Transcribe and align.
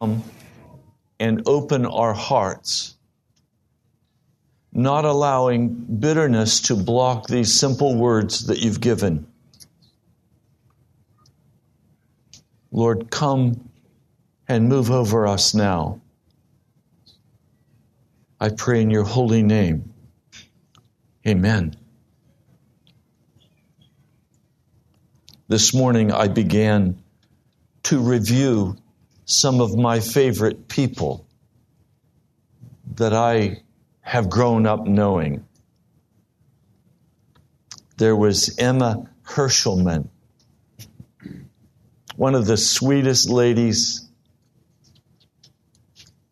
come 0.00 0.22
and 1.18 1.42
open 1.46 1.86
our 1.86 2.12
hearts, 2.12 2.96
not 4.72 5.06
allowing 5.06 5.68
bitterness 5.68 6.60
to 6.60 6.76
block 6.76 7.26
these 7.28 7.58
simple 7.58 7.96
words 7.96 8.48
that 8.48 8.58
you've 8.58 8.80
given. 8.80 9.26
Lord, 12.70 13.10
come 13.10 13.70
and 14.46 14.68
move 14.68 14.90
over 14.90 15.26
us 15.26 15.54
now. 15.54 16.02
I 18.38 18.50
pray 18.50 18.82
in 18.82 18.90
your 18.90 19.04
holy 19.04 19.42
name. 19.42 19.94
Amen. 21.26 21.74
This 25.48 25.72
morning 25.72 26.12
I 26.12 26.28
began 26.28 27.02
to 27.84 27.98
review 28.00 28.76
some 29.26 29.60
of 29.60 29.76
my 29.76 29.98
favorite 29.98 30.68
people 30.68 31.26
that 32.94 33.12
I 33.12 33.62
have 34.00 34.30
grown 34.30 34.66
up 34.66 34.86
knowing. 34.86 35.44
There 37.98 38.14
was 38.14 38.56
Emma 38.56 39.10
Hershelman, 39.24 40.08
one 42.14 42.36
of 42.36 42.46
the 42.46 42.56
sweetest 42.56 43.28
ladies. 43.28 44.08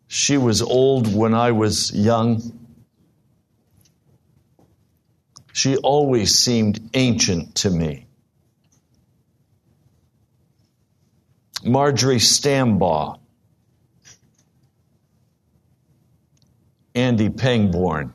She 0.06 0.36
was 0.36 0.62
old 0.62 1.12
when 1.12 1.34
I 1.34 1.50
was 1.50 1.92
young. 1.92 2.60
She 5.52 5.76
always 5.78 6.38
seemed 6.38 6.90
ancient 6.94 7.56
to 7.56 7.70
me. 7.70 8.03
Marjorie 11.64 12.16
Stambaugh, 12.16 13.18
Andy 16.94 17.30
Pangborn. 17.30 18.12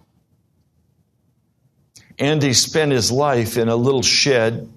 Andy 2.18 2.54
spent 2.54 2.92
his 2.92 3.12
life 3.12 3.58
in 3.58 3.70
a 3.70 3.76
little 3.76 4.04
shed 4.04 4.70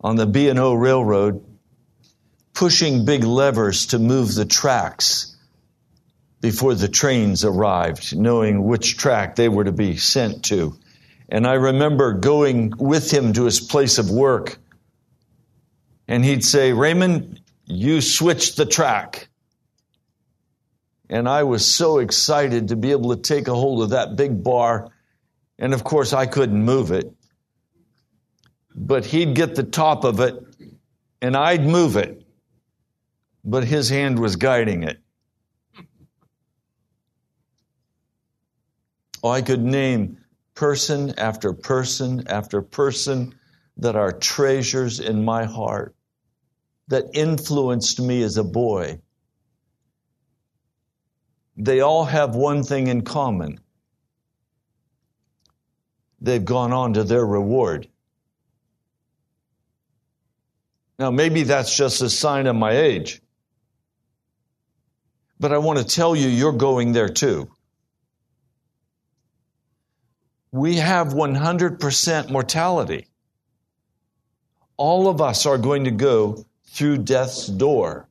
on 0.00 0.16
the 0.16 0.26
B&O 0.26 0.74
Railroad 0.74 1.44
pushing 2.52 3.04
big 3.04 3.24
levers 3.24 3.86
to 3.86 3.98
move 3.98 4.34
the 4.34 4.44
tracks 4.44 5.36
before 6.40 6.74
the 6.74 6.88
trains 6.88 7.44
arrived, 7.44 8.16
knowing 8.16 8.64
which 8.64 8.98
track 8.98 9.34
they 9.34 9.48
were 9.48 9.64
to 9.64 9.72
be 9.72 9.96
sent 9.96 10.44
to. 10.44 10.76
And 11.28 11.46
I 11.46 11.54
remember 11.54 12.12
going 12.12 12.72
with 12.76 13.10
him 13.10 13.32
to 13.32 13.44
his 13.44 13.60
place 13.60 13.98
of 13.98 14.10
work. 14.10 14.58
And 16.06 16.22
he'd 16.22 16.44
say, 16.44 16.74
Raymond, 16.74 17.40
you 17.66 18.00
switched 18.00 18.56
the 18.56 18.66
track. 18.66 19.28
And 21.08 21.28
I 21.28 21.42
was 21.42 21.72
so 21.72 21.98
excited 21.98 22.68
to 22.68 22.76
be 22.76 22.90
able 22.90 23.14
to 23.14 23.20
take 23.20 23.48
a 23.48 23.54
hold 23.54 23.82
of 23.82 23.90
that 23.90 24.16
big 24.16 24.42
bar. 24.42 24.90
And 25.58 25.74
of 25.74 25.84
course, 25.84 26.12
I 26.12 26.26
couldn't 26.26 26.64
move 26.64 26.90
it. 26.90 27.12
But 28.74 29.04
he'd 29.04 29.34
get 29.34 29.54
the 29.54 29.62
top 29.62 30.04
of 30.04 30.20
it, 30.20 30.34
and 31.22 31.36
I'd 31.36 31.64
move 31.64 31.96
it. 31.96 32.26
But 33.44 33.64
his 33.64 33.88
hand 33.88 34.18
was 34.18 34.36
guiding 34.36 34.82
it. 34.82 34.98
Oh, 39.22 39.30
I 39.30 39.42
could 39.42 39.62
name 39.62 40.18
person 40.54 41.14
after 41.18 41.52
person 41.52 42.26
after 42.28 42.62
person 42.62 43.34
that 43.76 43.96
are 43.96 44.12
treasures 44.12 45.00
in 45.00 45.24
my 45.24 45.44
heart 45.44 45.94
that 46.88 47.04
influenced 47.14 48.00
me 48.00 48.22
as 48.22 48.36
a 48.36 48.44
boy. 48.44 49.00
They 51.56 51.80
all 51.80 52.04
have 52.04 52.34
one 52.34 52.62
thing 52.62 52.88
in 52.88 53.02
common. 53.02 53.60
They've 56.20 56.44
gone 56.44 56.72
on 56.72 56.94
to 56.94 57.04
their 57.04 57.24
reward. 57.24 57.88
Now, 60.98 61.10
maybe 61.10 61.42
that's 61.42 61.76
just 61.76 62.02
a 62.02 62.10
sign 62.10 62.46
of 62.46 62.56
my 62.56 62.72
age. 62.72 63.20
But 65.40 65.52
I 65.52 65.58
want 65.58 65.78
to 65.78 65.84
tell 65.84 66.14
you, 66.14 66.28
you're 66.28 66.52
going 66.52 66.92
there 66.92 67.08
too. 67.08 67.50
We 70.52 70.76
have 70.76 71.08
100% 71.08 72.30
mortality. 72.30 73.08
All 74.76 75.08
of 75.08 75.20
us 75.20 75.46
are 75.46 75.58
going 75.58 75.84
to 75.84 75.90
go 75.90 76.44
through 76.74 76.98
death's 76.98 77.46
door. 77.46 78.08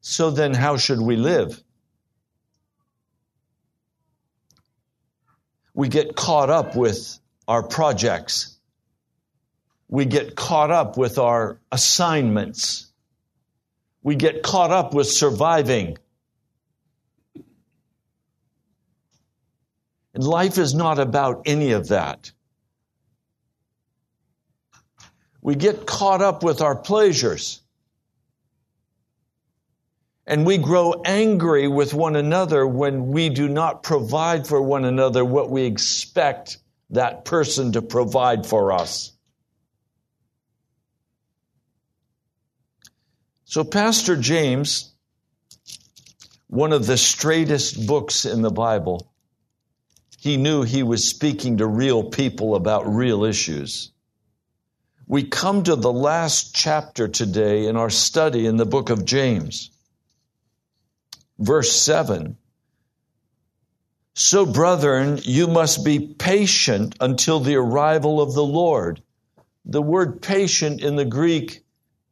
So 0.00 0.30
then, 0.30 0.54
how 0.54 0.78
should 0.78 1.00
we 1.00 1.16
live? 1.16 1.62
We 5.74 5.88
get 5.88 6.16
caught 6.16 6.48
up 6.48 6.74
with 6.74 7.18
our 7.46 7.62
projects. 7.62 8.56
We 9.88 10.06
get 10.06 10.36
caught 10.36 10.70
up 10.70 10.96
with 10.96 11.18
our 11.18 11.60
assignments. 11.70 12.90
We 14.02 14.14
get 14.14 14.42
caught 14.42 14.70
up 14.70 14.94
with 14.94 15.06
surviving. 15.06 15.98
And 20.14 20.24
life 20.24 20.56
is 20.56 20.74
not 20.74 20.98
about 20.98 21.42
any 21.44 21.72
of 21.72 21.88
that. 21.88 22.30
We 25.44 25.56
get 25.56 25.86
caught 25.86 26.22
up 26.22 26.42
with 26.42 26.62
our 26.62 26.74
pleasures. 26.74 27.60
And 30.26 30.46
we 30.46 30.56
grow 30.56 31.02
angry 31.04 31.68
with 31.68 31.92
one 31.92 32.16
another 32.16 32.66
when 32.66 33.08
we 33.08 33.28
do 33.28 33.46
not 33.46 33.82
provide 33.82 34.46
for 34.46 34.60
one 34.62 34.86
another 34.86 35.22
what 35.22 35.50
we 35.50 35.64
expect 35.64 36.56
that 36.90 37.26
person 37.26 37.72
to 37.72 37.82
provide 37.82 38.46
for 38.46 38.72
us. 38.72 39.12
So, 43.44 43.64
Pastor 43.64 44.16
James, 44.16 44.94
one 46.46 46.72
of 46.72 46.86
the 46.86 46.96
straightest 46.96 47.86
books 47.86 48.24
in 48.24 48.40
the 48.40 48.50
Bible, 48.50 49.12
he 50.18 50.38
knew 50.38 50.62
he 50.62 50.82
was 50.82 51.06
speaking 51.06 51.58
to 51.58 51.66
real 51.66 52.02
people 52.02 52.54
about 52.54 52.88
real 52.88 53.24
issues. 53.24 53.90
We 55.06 55.24
come 55.24 55.62
to 55.64 55.76
the 55.76 55.92
last 55.92 56.54
chapter 56.54 57.08
today 57.08 57.66
in 57.66 57.76
our 57.76 57.90
study 57.90 58.46
in 58.46 58.56
the 58.56 58.66
book 58.66 58.90
of 58.90 59.04
James. 59.04 59.70
Verse 61.38 61.72
7. 61.72 62.36
So, 64.14 64.46
brethren, 64.46 65.18
you 65.22 65.48
must 65.48 65.84
be 65.84 65.98
patient 65.98 66.96
until 67.00 67.40
the 67.40 67.56
arrival 67.56 68.20
of 68.20 68.32
the 68.32 68.44
Lord. 68.44 69.02
The 69.64 69.82
word 69.82 70.22
patient 70.22 70.80
in 70.80 70.96
the 70.96 71.04
Greek 71.04 71.64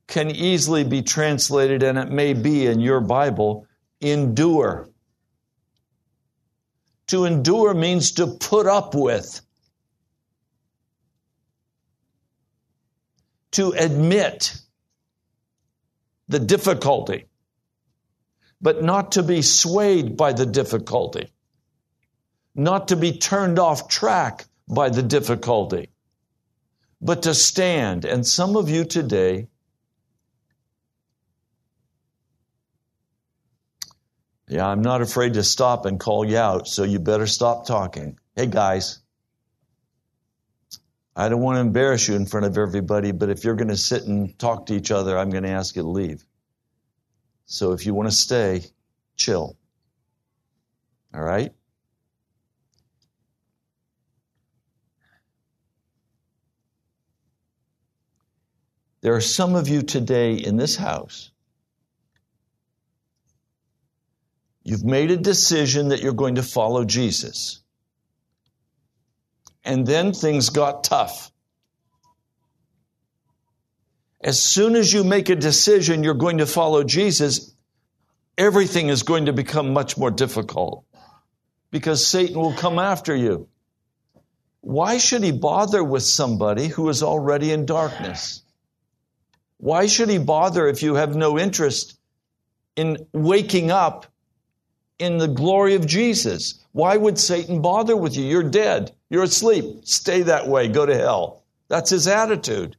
can 0.08 0.30
easily 0.30 0.84
be 0.84 1.02
translated, 1.02 1.82
and 1.82 1.96
it 1.96 2.10
may 2.10 2.34
be 2.34 2.66
in 2.66 2.80
your 2.80 3.00
Bible, 3.00 3.66
endure. 4.00 4.88
To 7.06 7.24
endure 7.24 7.72
means 7.72 8.12
to 8.12 8.26
put 8.26 8.66
up 8.66 8.94
with. 8.94 9.40
To 13.52 13.70
admit 13.72 14.56
the 16.28 16.38
difficulty, 16.38 17.26
but 18.60 18.82
not 18.82 19.12
to 19.12 19.22
be 19.22 19.42
swayed 19.42 20.16
by 20.16 20.32
the 20.32 20.46
difficulty, 20.46 21.30
not 22.54 22.88
to 22.88 22.96
be 22.96 23.18
turned 23.18 23.58
off 23.58 23.88
track 23.88 24.46
by 24.68 24.88
the 24.88 25.02
difficulty, 25.02 25.90
but 27.00 27.24
to 27.24 27.34
stand. 27.34 28.04
And 28.04 28.26
some 28.26 28.56
of 28.56 28.70
you 28.70 28.84
today, 28.84 29.48
yeah, 34.48 34.66
I'm 34.66 34.82
not 34.82 35.02
afraid 35.02 35.34
to 35.34 35.42
stop 35.42 35.84
and 35.84 36.00
call 36.00 36.24
you 36.24 36.38
out, 36.38 36.68
so 36.68 36.84
you 36.84 36.98
better 36.98 37.26
stop 37.26 37.66
talking. 37.66 38.18
Hey, 38.34 38.46
guys. 38.46 39.01
I 41.14 41.28
don't 41.28 41.40
want 41.42 41.56
to 41.56 41.60
embarrass 41.60 42.08
you 42.08 42.14
in 42.16 42.26
front 42.26 42.46
of 42.46 42.56
everybody, 42.56 43.12
but 43.12 43.28
if 43.28 43.44
you're 43.44 43.54
going 43.56 43.68
to 43.68 43.76
sit 43.76 44.04
and 44.04 44.38
talk 44.38 44.66
to 44.66 44.74
each 44.74 44.90
other, 44.90 45.18
I'm 45.18 45.30
going 45.30 45.42
to 45.42 45.50
ask 45.50 45.76
you 45.76 45.82
to 45.82 45.88
leave. 45.88 46.24
So 47.46 47.72
if 47.72 47.84
you 47.84 47.92
want 47.94 48.08
to 48.08 48.16
stay, 48.16 48.64
chill. 49.16 49.56
All 51.14 51.22
right? 51.22 51.52
There 59.02 59.14
are 59.14 59.20
some 59.20 59.56
of 59.56 59.68
you 59.68 59.82
today 59.82 60.34
in 60.34 60.56
this 60.56 60.76
house. 60.76 61.30
You've 64.62 64.84
made 64.84 65.10
a 65.10 65.16
decision 65.16 65.88
that 65.88 66.00
you're 66.00 66.12
going 66.12 66.36
to 66.36 66.42
follow 66.42 66.84
Jesus. 66.84 67.61
And 69.64 69.86
then 69.86 70.12
things 70.12 70.50
got 70.50 70.84
tough. 70.84 71.30
As 74.20 74.42
soon 74.42 74.76
as 74.76 74.92
you 74.92 75.02
make 75.02 75.28
a 75.28 75.36
decision 75.36 76.04
you're 76.04 76.14
going 76.14 76.38
to 76.38 76.46
follow 76.46 76.84
Jesus, 76.84 77.54
everything 78.38 78.88
is 78.88 79.02
going 79.02 79.26
to 79.26 79.32
become 79.32 79.72
much 79.72 79.98
more 79.98 80.10
difficult 80.10 80.84
because 81.70 82.06
Satan 82.06 82.38
will 82.38 82.54
come 82.54 82.78
after 82.78 83.16
you. 83.16 83.48
Why 84.60 84.98
should 84.98 85.24
he 85.24 85.32
bother 85.32 85.82
with 85.82 86.04
somebody 86.04 86.68
who 86.68 86.88
is 86.88 87.02
already 87.02 87.50
in 87.50 87.66
darkness? 87.66 88.42
Why 89.56 89.86
should 89.86 90.08
he 90.08 90.18
bother 90.18 90.68
if 90.68 90.82
you 90.84 90.94
have 90.94 91.16
no 91.16 91.36
interest 91.36 91.98
in 92.76 93.06
waking 93.12 93.72
up 93.72 94.06
in 95.02 95.18
the 95.18 95.26
glory 95.26 95.74
of 95.74 95.84
Jesus? 95.84 96.64
Why 96.70 96.96
would 96.96 97.18
Satan 97.18 97.60
bother 97.60 97.96
with 97.96 98.16
you? 98.16 98.24
You're 98.24 98.48
dead. 98.48 98.92
You're 99.10 99.24
asleep. 99.24 99.80
Stay 99.82 100.22
that 100.22 100.46
way. 100.46 100.68
Go 100.68 100.86
to 100.86 100.96
hell. 100.96 101.42
That's 101.68 101.90
his 101.90 102.06
attitude. 102.06 102.76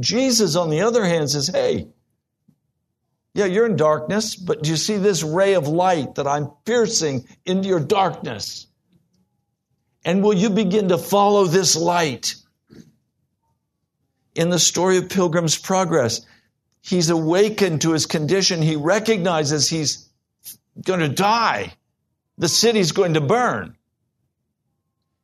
Jesus, 0.00 0.56
on 0.56 0.70
the 0.70 0.80
other 0.80 1.04
hand, 1.04 1.30
says, 1.30 1.48
Hey, 1.48 1.88
yeah, 3.34 3.44
you're 3.44 3.66
in 3.66 3.76
darkness, 3.76 4.36
but 4.36 4.62
do 4.62 4.70
you 4.70 4.76
see 4.76 4.96
this 4.96 5.22
ray 5.22 5.54
of 5.54 5.68
light 5.68 6.14
that 6.14 6.26
I'm 6.26 6.50
piercing 6.64 7.28
into 7.44 7.68
your 7.68 7.80
darkness? 7.80 8.66
And 10.04 10.22
will 10.22 10.34
you 10.34 10.48
begin 10.48 10.88
to 10.88 10.98
follow 10.98 11.44
this 11.44 11.76
light? 11.76 12.36
In 14.34 14.48
the 14.48 14.58
story 14.58 14.96
of 14.96 15.10
Pilgrim's 15.10 15.58
Progress, 15.58 16.22
he's 16.80 17.10
awakened 17.10 17.82
to 17.82 17.92
his 17.92 18.06
condition. 18.06 18.62
He 18.62 18.76
recognizes 18.76 19.68
he's 19.68 20.07
going 20.84 21.00
to 21.00 21.08
die. 21.08 21.72
The 22.38 22.48
city's 22.48 22.92
going 22.92 23.14
to 23.14 23.20
burn. 23.20 23.76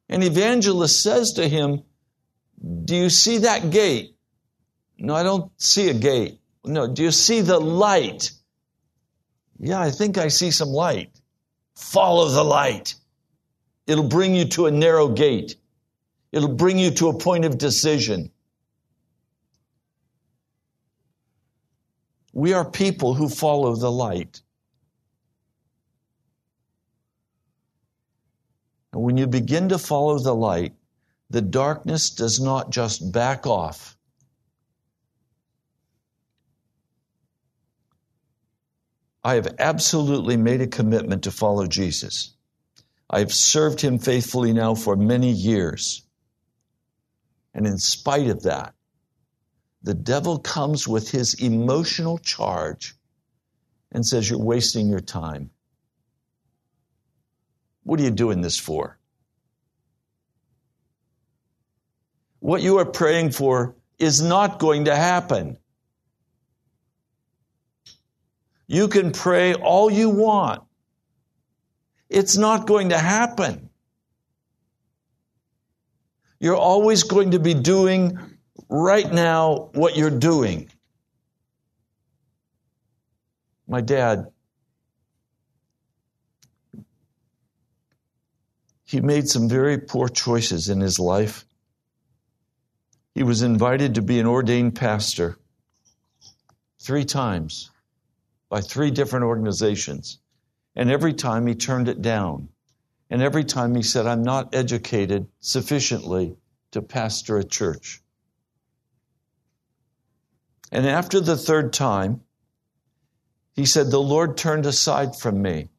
And 0.08 0.22
evangelist 0.22 1.02
says 1.02 1.34
to 1.34 1.48
him, 1.48 1.82
Do 2.84 2.96
you 2.96 3.10
see 3.10 3.38
that 3.38 3.70
gate? 3.70 4.16
No, 4.98 5.14
I 5.14 5.22
don't 5.22 5.50
see 5.60 5.88
a 5.88 5.94
gate. 5.94 6.40
No, 6.64 6.92
do 6.92 7.02
you 7.02 7.10
see 7.10 7.40
the 7.40 7.58
light? 7.58 8.30
Yeah, 9.58 9.80
I 9.80 9.90
think 9.90 10.18
I 10.18 10.28
see 10.28 10.50
some 10.50 10.68
light. 10.68 11.10
Follow 11.74 12.28
the 12.28 12.44
light. 12.44 12.94
It'll 13.86 14.08
bring 14.08 14.34
you 14.34 14.46
to 14.46 14.66
a 14.66 14.70
narrow 14.70 15.08
gate. 15.08 15.56
It'll 16.32 16.54
bring 16.54 16.78
you 16.78 16.90
to 16.92 17.08
a 17.08 17.18
point 17.18 17.44
of 17.44 17.58
decision. 17.58 18.30
We 22.32 22.52
are 22.52 22.64
people 22.68 23.14
who 23.14 23.28
follow 23.28 23.76
the 23.76 23.90
light. 23.90 24.40
And 28.94 29.02
when 29.02 29.18
you 29.18 29.26
begin 29.26 29.68
to 29.68 29.78
follow 29.78 30.18
the 30.18 30.34
light, 30.34 30.72
the 31.28 31.42
darkness 31.42 32.08
does 32.08 32.40
not 32.40 32.70
just 32.70 33.12
back 33.12 33.46
off 33.46 33.94
I 39.24 39.36
have 39.36 39.54
absolutely 39.58 40.36
made 40.36 40.60
a 40.60 40.66
commitment 40.66 41.24
to 41.24 41.30
follow 41.30 41.66
Jesus. 41.66 42.34
I 43.08 43.20
have 43.20 43.32
served 43.32 43.80
him 43.80 43.98
faithfully 43.98 44.52
now 44.52 44.74
for 44.74 44.96
many 44.96 45.30
years. 45.30 46.02
And 47.54 47.66
in 47.66 47.78
spite 47.78 48.28
of 48.28 48.42
that, 48.42 48.74
the 49.82 49.94
devil 49.94 50.38
comes 50.38 50.86
with 50.86 51.10
his 51.10 51.34
emotional 51.34 52.18
charge 52.18 52.94
and 53.92 54.04
says, 54.04 54.28
You're 54.28 54.38
wasting 54.38 54.88
your 54.88 55.00
time. 55.00 55.50
What 57.84 58.00
are 58.00 58.02
you 58.02 58.10
doing 58.10 58.40
this 58.40 58.58
for? 58.58 58.98
What 62.40 62.60
you 62.60 62.78
are 62.78 62.84
praying 62.84 63.30
for 63.30 63.76
is 63.98 64.20
not 64.20 64.58
going 64.58 64.86
to 64.86 64.96
happen. 64.96 65.56
You 68.66 68.88
can 68.88 69.12
pray 69.12 69.54
all 69.54 69.90
you 69.90 70.10
want. 70.10 70.62
It's 72.08 72.36
not 72.36 72.66
going 72.66 72.90
to 72.90 72.98
happen. 72.98 73.70
You're 76.40 76.56
always 76.56 77.02
going 77.02 77.30
to 77.30 77.38
be 77.38 77.54
doing 77.54 78.18
right 78.68 79.10
now 79.10 79.70
what 79.74 79.96
you're 79.96 80.10
doing. 80.10 80.70
My 83.66 83.80
dad, 83.80 84.26
he 88.94 89.00
made 89.00 89.28
some 89.28 89.48
very 89.48 89.76
poor 89.76 90.08
choices 90.08 90.68
in 90.68 90.80
his 90.80 91.00
life. 91.00 91.44
He 93.12 93.24
was 93.24 93.42
invited 93.42 93.96
to 93.96 94.02
be 94.02 94.20
an 94.20 94.26
ordained 94.26 94.76
pastor 94.76 95.36
three 96.78 97.04
times 97.04 97.72
by 98.48 98.60
three 98.60 98.92
different 98.92 99.24
organizations. 99.24 100.20
And 100.76 100.92
every 100.92 101.12
time 101.12 101.44
he 101.48 101.56
turned 101.56 101.88
it 101.88 102.02
down. 102.02 102.50
And 103.10 103.20
every 103.20 103.42
time 103.42 103.74
he 103.74 103.82
said, 103.82 104.06
I'm 104.06 104.22
not 104.22 104.54
educated 104.54 105.26
sufficiently 105.40 106.36
to 106.70 106.80
pastor 106.80 107.36
a 107.36 107.42
church. 107.42 108.00
And 110.70 110.86
after 110.86 111.18
the 111.18 111.36
third 111.36 111.72
time, 111.72 112.20
he 113.54 113.66
said, 113.66 113.90
The 113.90 113.98
Lord 113.98 114.36
turned 114.36 114.66
aside 114.66 115.16
from 115.16 115.42
me 115.42 115.70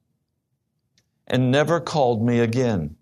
and 1.26 1.50
never 1.50 1.80
called 1.80 2.22
me 2.22 2.42
again 2.42 2.98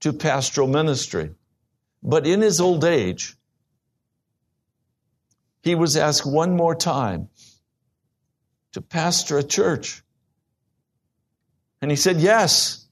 to 0.00 0.12
pastoral 0.12 0.68
ministry. 0.68 1.30
But 2.02 2.26
in 2.26 2.40
his 2.40 2.60
old 2.60 2.84
age, 2.84 3.36
he 5.62 5.74
was 5.74 5.96
asked 5.96 6.26
one 6.26 6.56
more 6.56 6.74
time 6.74 7.28
to 8.72 8.80
pastor 8.80 9.38
a 9.38 9.42
church? 9.42 10.02
And 11.82 11.90
he 11.90 11.96
said, 11.96 12.18
Yes. 12.18 12.86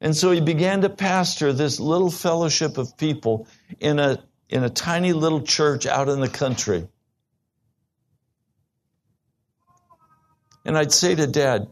And 0.00 0.14
so 0.14 0.30
he 0.32 0.40
began 0.40 0.82
to 0.82 0.90
pastor 0.90 1.52
this 1.52 1.80
little 1.80 2.10
fellowship 2.10 2.76
of 2.76 2.96
people 2.98 3.48
in 3.80 3.98
a, 3.98 4.22
in 4.50 4.62
a 4.62 4.68
tiny 4.68 5.14
little 5.14 5.40
church 5.40 5.86
out 5.86 6.10
in 6.10 6.20
the 6.20 6.28
country. 6.28 6.86
And 10.66 10.76
I'd 10.76 10.92
say 10.92 11.14
to 11.14 11.26
dad, 11.26 11.68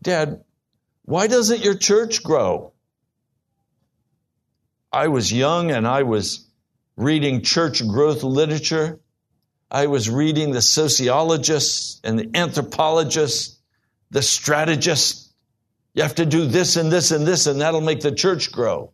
Dad, 0.00 0.42
why 1.04 1.26
doesn't 1.26 1.64
your 1.64 1.74
church 1.74 2.22
grow? 2.22 2.72
I 4.92 5.08
was 5.08 5.32
young 5.32 5.70
and 5.70 5.86
I 5.86 6.02
was 6.02 6.46
reading 6.96 7.42
church 7.42 7.86
growth 7.86 8.22
literature. 8.22 9.00
I 9.70 9.86
was 9.86 10.10
reading 10.10 10.52
the 10.52 10.60
sociologists 10.60 12.00
and 12.04 12.18
the 12.18 12.30
anthropologists, 12.34 13.58
the 14.10 14.22
strategists. 14.22 15.32
You 15.94 16.02
have 16.02 16.16
to 16.16 16.26
do 16.26 16.46
this 16.46 16.76
and 16.76 16.92
this 16.92 17.10
and 17.10 17.26
this, 17.26 17.46
and 17.46 17.60
that'll 17.60 17.80
make 17.80 18.00
the 18.00 18.12
church 18.12 18.52
grow. 18.52 18.92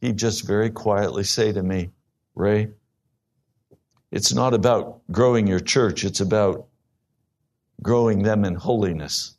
He'd 0.00 0.16
just 0.16 0.46
very 0.46 0.70
quietly 0.70 1.24
say 1.24 1.52
to 1.52 1.62
me, 1.62 1.90
Ray, 2.36 2.70
it's 4.12 4.32
not 4.32 4.54
about 4.54 5.02
growing 5.10 5.48
your 5.48 5.60
church, 5.60 6.04
it's 6.04 6.20
about 6.20 6.67
growing 7.82 8.22
them 8.22 8.44
in 8.44 8.54
holiness. 8.54 9.36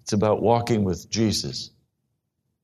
It's 0.00 0.12
about 0.12 0.40
walking 0.40 0.84
with 0.84 1.10
Jesus. 1.10 1.70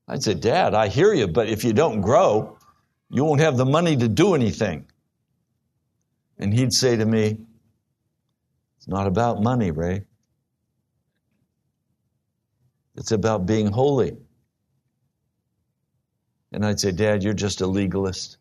I'd 0.07 0.23
say, 0.23 0.33
Dad, 0.33 0.73
I 0.73 0.87
hear 0.87 1.13
you, 1.13 1.27
but 1.27 1.49
if 1.49 1.63
you 1.63 1.73
don't 1.73 2.01
grow, 2.01 2.57
you 3.09 3.23
won't 3.23 3.41
have 3.41 3.57
the 3.57 3.65
money 3.65 3.95
to 3.95 4.07
do 4.07 4.33
anything. 4.33 4.85
And 6.37 6.53
he'd 6.53 6.73
say 6.73 6.95
to 6.95 7.05
me, 7.05 7.37
It's 8.77 8.87
not 8.87 9.07
about 9.07 9.41
money, 9.41 9.71
Ray. 9.71 10.05
It's 12.95 13.11
about 13.11 13.45
being 13.45 13.67
holy. 13.67 14.17
And 16.51 16.65
I'd 16.65 16.79
say, 16.79 16.91
Dad, 16.91 17.23
you're 17.23 17.33
just 17.33 17.61
a 17.61 17.67
legalist. 17.67 18.37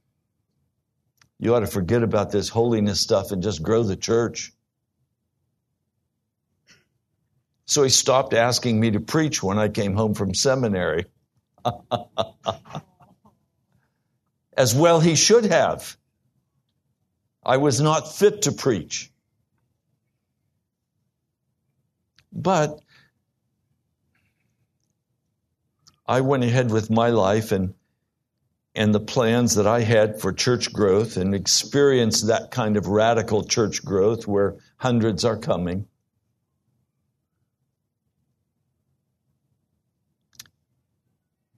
You 1.39 1.55
ought 1.55 1.61
to 1.61 1.67
forget 1.67 2.03
about 2.03 2.31
this 2.31 2.49
holiness 2.49 3.01
stuff 3.01 3.33
and 3.33 3.43
just 3.43 3.63
grow 3.63 3.83
the 3.83 3.97
church. 3.97 4.53
So 7.67 7.83
he 7.83 7.89
stopped 7.89 8.35
asking 8.35 8.79
me 8.81 8.91
to 8.93 9.01
preach 9.01 9.43
when 9.43 9.59
I 9.59 9.69
came 9.69 9.95
home 9.95 10.15
from 10.15 10.35
seminary. 10.35 11.07
As 14.57 14.75
well, 14.75 15.01
he 15.01 15.15
should 15.15 15.47
have. 15.47 15.97
I 17.45 17.57
was 17.57 17.81
not 17.81 18.13
fit 18.13 18.43
to 18.43 18.53
preach. 18.53 19.11
But 22.33 22.81
I 26.07 26.21
went 26.21 26.45
ahead 26.45 26.71
with 26.71 26.91
my 26.91 27.11
life 27.11 27.53
and 27.53 27.75
and 28.75 28.95
the 28.95 29.01
plans 29.01 29.55
that 29.57 29.67
I 29.67 29.81
had 29.81 30.19
for 30.21 30.33
church 30.33 30.73
growth 30.73 31.19
and 31.19 31.35
experienced 31.35 32.27
that 32.29 32.51
kind 32.51 32.79
of 32.79 32.87
radical 32.87 33.45
church 33.45 33.85
growth 33.85 34.27
where 34.27 34.57
hundreds 34.79 35.27
are 35.27 35.37
coming. 35.37 35.87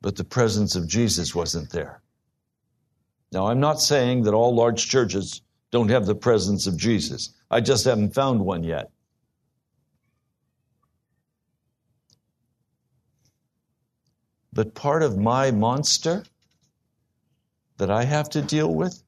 But 0.05 0.17
the 0.17 0.23
presence 0.23 0.77
of 0.77 0.87
Jesus 0.87 1.35
wasn't 1.35 1.71
there. 1.71 2.03
Now, 3.33 3.47
I'm 3.47 3.59
not 3.59 3.81
saying 3.81 4.25
that 4.25 4.35
all 4.35 4.55
large 4.55 4.87
churches 4.91 5.41
don't 5.71 5.89
have 5.89 6.05
the 6.05 6.15
presence 6.15 6.67
of 6.67 6.77
Jesus. 6.77 7.33
I 7.51 7.63
just 7.63 7.87
haven't 7.87 8.13
found 8.13 8.45
one 8.45 8.65
yet. 8.65 8.91
But 14.53 14.75
part 14.75 15.03
of 15.03 15.17
my 15.17 15.51
monster 15.53 16.23
that 17.79 17.91
I 17.91 18.05
have 18.05 18.29
to 18.29 18.43
deal 18.43 18.75
with 18.75 19.03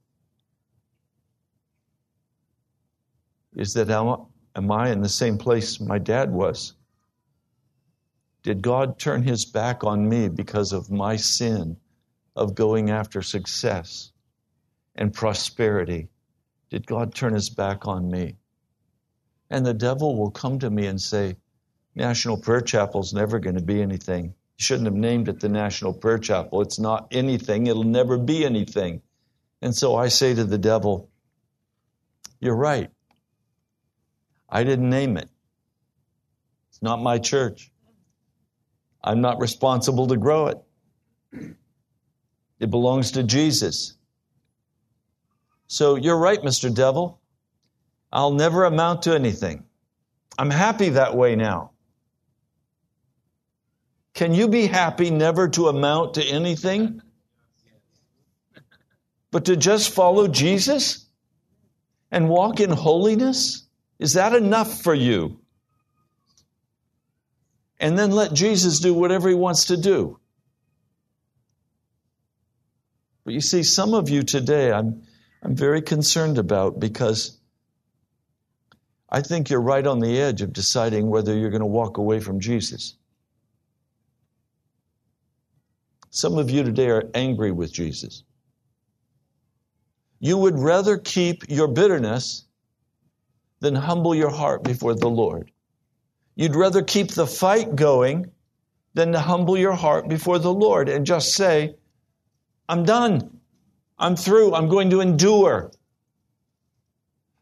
is 3.54 3.74
that 3.74 3.90
am 3.90 4.72
I 4.72 4.92
in 4.92 5.02
the 5.02 5.10
same 5.10 5.36
place 5.36 5.78
my 5.78 5.98
dad 5.98 6.32
was? 6.32 6.72
Did 8.46 8.62
God 8.62 9.00
turn 9.00 9.24
his 9.24 9.44
back 9.44 9.82
on 9.82 10.08
me 10.08 10.28
because 10.28 10.72
of 10.72 10.88
my 10.88 11.16
sin 11.16 11.78
of 12.36 12.54
going 12.54 12.90
after 12.90 13.20
success 13.20 14.12
and 14.94 15.12
prosperity? 15.12 16.10
Did 16.70 16.86
God 16.86 17.12
turn 17.12 17.34
his 17.34 17.50
back 17.50 17.88
on 17.88 18.08
me? 18.08 18.36
And 19.50 19.66
the 19.66 19.74
devil 19.74 20.16
will 20.16 20.30
come 20.30 20.60
to 20.60 20.70
me 20.70 20.86
and 20.86 21.02
say, 21.02 21.38
National 21.96 22.36
Prayer 22.36 22.60
Chapel 22.60 23.00
is 23.00 23.12
never 23.12 23.40
going 23.40 23.56
to 23.56 23.64
be 23.64 23.82
anything. 23.82 24.26
You 24.26 24.62
shouldn't 24.62 24.86
have 24.86 24.94
named 24.94 25.28
it 25.28 25.40
the 25.40 25.48
National 25.48 25.92
Prayer 25.92 26.18
Chapel. 26.18 26.62
It's 26.62 26.78
not 26.78 27.08
anything, 27.10 27.66
it'll 27.66 27.82
never 27.82 28.16
be 28.16 28.44
anything. 28.44 29.02
And 29.60 29.74
so 29.74 29.96
I 29.96 30.06
say 30.06 30.34
to 30.34 30.44
the 30.44 30.56
devil, 30.56 31.10
You're 32.38 32.54
right. 32.54 32.92
I 34.48 34.62
didn't 34.62 34.88
name 34.88 35.16
it. 35.16 35.28
It's 36.70 36.80
not 36.80 37.02
my 37.02 37.18
church. 37.18 37.72
I'm 39.06 39.20
not 39.20 39.40
responsible 39.40 40.08
to 40.08 40.16
grow 40.16 40.48
it. 40.48 40.58
It 42.58 42.70
belongs 42.70 43.12
to 43.12 43.22
Jesus. 43.22 43.96
So 45.68 45.94
you're 45.94 46.18
right, 46.18 46.40
Mr. 46.42 46.75
Devil. 46.75 47.20
I'll 48.12 48.32
never 48.32 48.64
amount 48.64 49.02
to 49.02 49.14
anything. 49.14 49.64
I'm 50.36 50.50
happy 50.50 50.90
that 50.90 51.16
way 51.16 51.36
now. 51.36 51.70
Can 54.14 54.34
you 54.34 54.48
be 54.48 54.66
happy 54.66 55.10
never 55.10 55.48
to 55.50 55.68
amount 55.68 56.14
to 56.14 56.25
anything? 56.25 57.00
But 59.30 59.44
to 59.44 59.56
just 59.56 59.90
follow 59.90 60.26
Jesus 60.26 61.06
and 62.10 62.28
walk 62.28 62.60
in 62.60 62.70
holiness? 62.70 63.66
Is 63.98 64.14
that 64.14 64.34
enough 64.34 64.82
for 64.82 64.94
you? 64.94 65.40
And 67.78 67.99
then 67.99 68.11
let 68.11 68.33
Jesus 68.33 68.80
do 68.80 68.95
whatever 68.95 69.28
he 69.28 69.35
wants 69.35 69.66
to 69.66 69.76
do. 69.76 70.18
But 73.25 73.35
you 73.35 73.40
see, 73.40 73.64
some 73.64 73.92
of 73.92 74.09
you 74.09 74.23
today, 74.23 74.73
I'm, 74.73 75.02
I'm 75.42 75.56
very 75.56 75.83
concerned 75.83 76.38
about 76.38 76.78
because 76.78 77.38
I 79.09 79.21
think 79.21 79.50
you're 79.50 79.61
right 79.61 79.87
on 79.87 80.00
the 80.00 80.21
edge 80.21 80.42
of 80.42 80.52
deciding 80.52 81.09
whether 81.09 81.37
you're 81.37 81.50
going 81.50 81.61
to 81.61 81.66
walk 81.66 81.99
away 81.99 82.21
from 82.21 82.40
Jesus. 82.40 82.97
Some 86.11 86.38
of 86.38 86.50
you 86.50 86.62
today 86.62 86.88
are 86.88 87.11
angry 87.14 87.52
with 87.52 87.73
Jesus. 87.73 88.23
You 90.18 90.38
would 90.38 90.59
rather 90.59 90.97
keep 90.97 91.49
your 91.49 91.68
bitterness 91.68 92.47
than 93.61 93.75
humble 93.75 94.14
your 94.14 94.30
heart 94.30 94.64
before 94.64 94.95
the 94.95 95.11
Lord. 95.11 95.50
You'd 96.36 96.54
rather 96.54 96.82
keep 96.82 97.10
the 97.12 97.26
fight 97.26 97.74
going 97.74 98.30
than 98.94 99.12
to 99.12 99.18
humble 99.18 99.56
your 99.56 99.72
heart 99.72 100.08
before 100.08 100.38
the 100.38 100.52
Lord 100.52 100.88
and 100.88 101.06
just 101.06 101.32
say, 101.34 101.74
I'm 102.68 102.84
done. 102.84 103.40
I'm 103.98 104.16
through. 104.16 104.54
I'm 104.54 104.68
going 104.68 104.90
to 104.90 105.00
endure. 105.00 105.72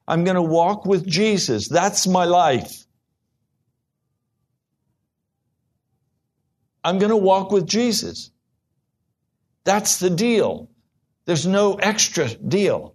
I'm 0.06 0.24
going 0.24 0.36
to 0.36 0.42
walk 0.42 0.86
with 0.86 1.06
Jesus. 1.06 1.68
That's 1.68 2.06
my 2.06 2.24
life. 2.24 2.72
I'm 6.84 6.98
going 6.98 7.10
to 7.10 7.16
walk 7.16 7.50
with 7.50 7.66
Jesus. 7.66 8.30
That's 9.64 9.98
the 9.98 10.10
deal. 10.10 10.68
There's 11.24 11.46
no 11.46 11.74
extra 11.74 12.28
deal. 12.28 12.93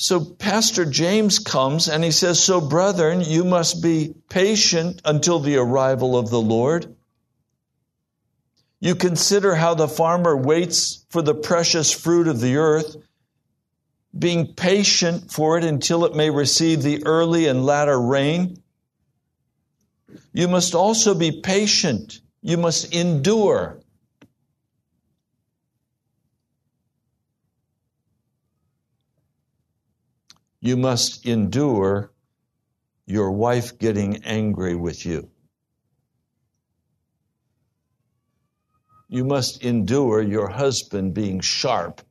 So 0.00 0.24
Pastor 0.24 0.84
James 0.84 1.40
comes 1.40 1.88
and 1.88 2.04
he 2.04 2.12
says, 2.12 2.38
So, 2.38 2.60
brethren, 2.60 3.20
you 3.20 3.42
must 3.42 3.82
be 3.82 4.14
patient 4.28 5.02
until 5.04 5.40
the 5.40 5.56
arrival 5.56 6.16
of 6.16 6.30
the 6.30 6.40
Lord. 6.40 6.94
You 8.78 8.94
consider 8.94 9.56
how 9.56 9.74
the 9.74 9.88
farmer 9.88 10.36
waits 10.36 11.04
for 11.10 11.20
the 11.20 11.34
precious 11.34 11.90
fruit 11.90 12.28
of 12.28 12.40
the 12.40 12.58
earth, 12.58 12.94
being 14.16 14.54
patient 14.54 15.32
for 15.32 15.58
it 15.58 15.64
until 15.64 16.04
it 16.04 16.14
may 16.14 16.30
receive 16.30 16.84
the 16.84 17.04
early 17.04 17.48
and 17.48 17.66
latter 17.66 18.00
rain. 18.00 18.62
You 20.32 20.46
must 20.46 20.76
also 20.76 21.12
be 21.12 21.42
patient. 21.42 22.20
You 22.40 22.56
must 22.56 22.94
endure. 22.94 23.80
You 30.60 30.76
must 30.76 31.26
endure 31.26 32.12
your 33.06 33.30
wife 33.30 33.78
getting 33.78 34.24
angry 34.24 34.74
with 34.74 35.06
you. 35.06 35.30
You 39.08 39.24
must 39.24 39.64
endure 39.64 40.20
your 40.20 40.48
husband 40.48 41.14
being 41.14 41.40
sharp. 41.40 42.02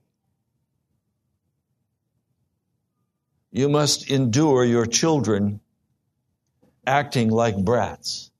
You 3.51 3.69
must 3.69 4.09
endure 4.09 4.65
your 4.65 4.85
children 4.85 5.59
acting 6.85 7.29
like 7.29 7.57
brats. 7.57 8.31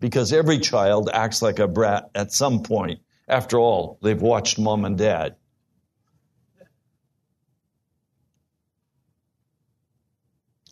Because 0.00 0.32
every 0.32 0.58
child 0.60 1.10
acts 1.12 1.42
like 1.42 1.58
a 1.58 1.68
brat 1.68 2.10
at 2.14 2.32
some 2.32 2.62
point. 2.62 3.00
After 3.26 3.58
all, 3.58 3.98
they've 4.00 4.20
watched 4.20 4.58
mom 4.58 4.84
and 4.84 4.96
dad. 4.96 5.36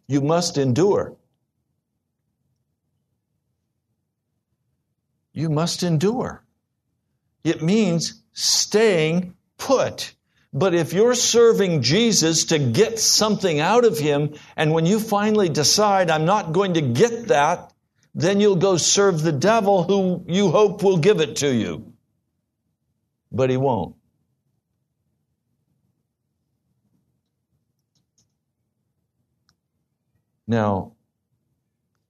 You 0.09 0.21
must 0.21 0.59
endure. 0.59 1.17
You 5.33 5.51
must 5.51 5.83
endure. 5.83 6.45
It 7.45 7.63
means 7.63 8.23
staying 8.33 9.35
put. 9.59 10.15
But 10.53 10.75
if 10.75 10.93
you're 10.93 11.15
serving 11.15 11.83
Jesus 11.83 12.47
to 12.47 12.59
get 12.59 12.99
something 12.99 13.61
out 13.61 13.85
of 13.85 13.99
Him, 13.99 14.35
and 14.57 14.73
when 14.73 14.87
you 14.87 14.99
finally 14.99 15.49
decide, 15.49 16.11
I'm 16.11 16.25
not 16.25 16.53
going 16.53 16.75
to 16.75 16.81
get 16.81 17.29
that, 17.29 17.73
then 18.15 18.41
you'll 18.41 18.57
go 18.57 18.79
serve 18.79 19.23
the 19.23 19.33
devil 19.33 19.83
who 19.83 20.25
you 20.27 20.51
hope 20.51 20.83
will 20.83 20.97
give 20.97 21.21
it 21.21 21.37
to 21.37 21.53
you. 21.53 21.93
But 23.31 23.51
He 23.51 23.59
won't. 23.59 23.97
Now, 30.47 30.93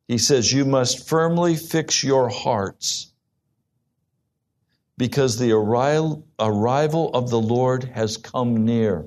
He 0.08 0.18
says, 0.18 0.52
You 0.52 0.64
must 0.64 1.08
firmly 1.08 1.56
fix 1.56 2.04
your 2.04 2.28
hearts 2.28 3.12
because 4.98 5.38
the 5.38 5.52
arrival 5.52 7.10
of 7.12 7.30
the 7.30 7.40
Lord 7.40 7.84
has 7.84 8.16
come 8.16 8.64
near. 8.64 9.06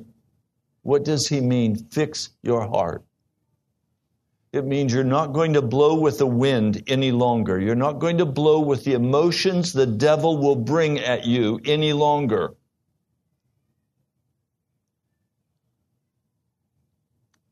What 0.83 1.03
does 1.03 1.27
he 1.27 1.41
mean? 1.41 1.75
Fix 1.75 2.29
your 2.41 2.67
heart. 2.67 3.03
It 4.51 4.65
means 4.65 4.93
you're 4.93 5.03
not 5.03 5.33
going 5.33 5.53
to 5.53 5.61
blow 5.61 5.99
with 5.99 6.17
the 6.17 6.25
wind 6.25 6.83
any 6.87 7.11
longer. 7.11 7.59
You're 7.59 7.75
not 7.75 7.99
going 7.99 8.17
to 8.17 8.25
blow 8.25 8.59
with 8.59 8.83
the 8.83 8.93
emotions 8.93 9.73
the 9.73 9.85
devil 9.85 10.37
will 10.37 10.55
bring 10.55 10.99
at 10.99 11.25
you 11.25 11.59
any 11.65 11.93
longer. 11.93 12.55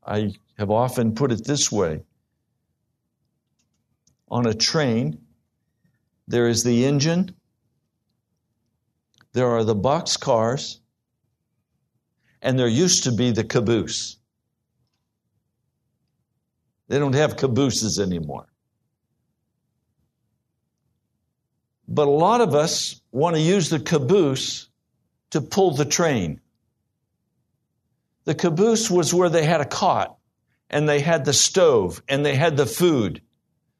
I 0.08 0.32
have 0.56 0.70
often 0.70 1.14
put 1.14 1.30
it 1.30 1.44
this 1.44 1.70
way 1.70 2.02
on 4.28 4.46
a 4.46 4.54
train, 4.54 5.18
there 6.26 6.48
is 6.48 6.64
the 6.64 6.84
engine 6.84 7.34
there 9.32 9.48
are 9.48 9.62
the 9.62 9.74
box 9.74 10.16
cars, 10.16 10.80
and 12.40 12.58
there 12.58 12.68
used 12.68 13.04
to 13.04 13.12
be 13.12 13.30
the 13.30 13.44
caboose. 13.44 14.16
They 16.88 16.98
don't 16.98 17.14
have 17.14 17.36
cabooses 17.36 18.00
anymore. 18.00 18.46
But 21.86 22.08
a 22.08 22.10
lot 22.10 22.40
of 22.40 22.54
us 22.54 23.00
want 23.12 23.36
to 23.36 23.42
use 23.42 23.70
the 23.70 23.80
caboose 23.80 24.68
to 25.30 25.40
pull 25.40 25.72
the 25.72 25.84
train. 25.84 26.40
The 28.28 28.34
caboose 28.34 28.90
was 28.90 29.14
where 29.14 29.30
they 29.30 29.46
had 29.46 29.62
a 29.62 29.64
cot 29.64 30.18
and 30.68 30.86
they 30.86 31.00
had 31.00 31.24
the 31.24 31.32
stove 31.32 32.02
and 32.10 32.26
they 32.26 32.34
had 32.34 32.58
the 32.58 32.66
food. 32.66 33.22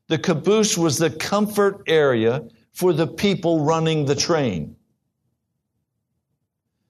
The 0.07 0.17
caboose 0.17 0.78
was 0.78 0.97
the 0.97 1.11
comfort 1.11 1.83
area 1.87 2.49
for 2.73 2.95
the 2.95 3.07
people 3.07 3.61
running 3.61 4.07
the 4.07 4.14
train. 4.14 4.76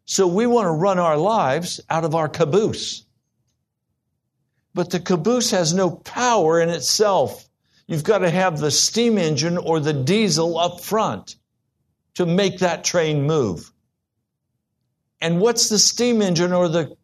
So 0.05 0.29
we 0.29 0.47
want 0.47 0.67
to 0.67 0.71
run 0.71 1.01
our 1.01 1.17
lives 1.17 1.81
out 1.91 2.05
of 2.05 2.15
our 2.15 2.29
caboose. 2.29 3.05
But 4.73 4.91
the 4.91 5.01
caboose 5.01 5.51
has 5.51 5.75
no 5.75 5.91
power 5.91 6.61
in 6.61 6.69
itself. 6.69 7.45
You've 7.89 8.05
got 8.05 8.19
to 8.19 8.31
have 8.31 8.61
the 8.61 8.71
steam 8.71 9.19
engine 9.19 9.59
or 9.59 9.81
the 9.81 9.95
diesel 9.95 10.57
up 10.57 10.81
front 10.81 11.35
to 12.15 12.25
make 12.25 12.61
that 12.61 12.85
train 12.85 13.27
move. 13.27 13.73
And 15.21 15.41
what's 15.41 15.69
the 15.69 15.81
steam 15.81 16.23
engine 16.23 16.53
or 16.53 16.69
the 16.69 16.97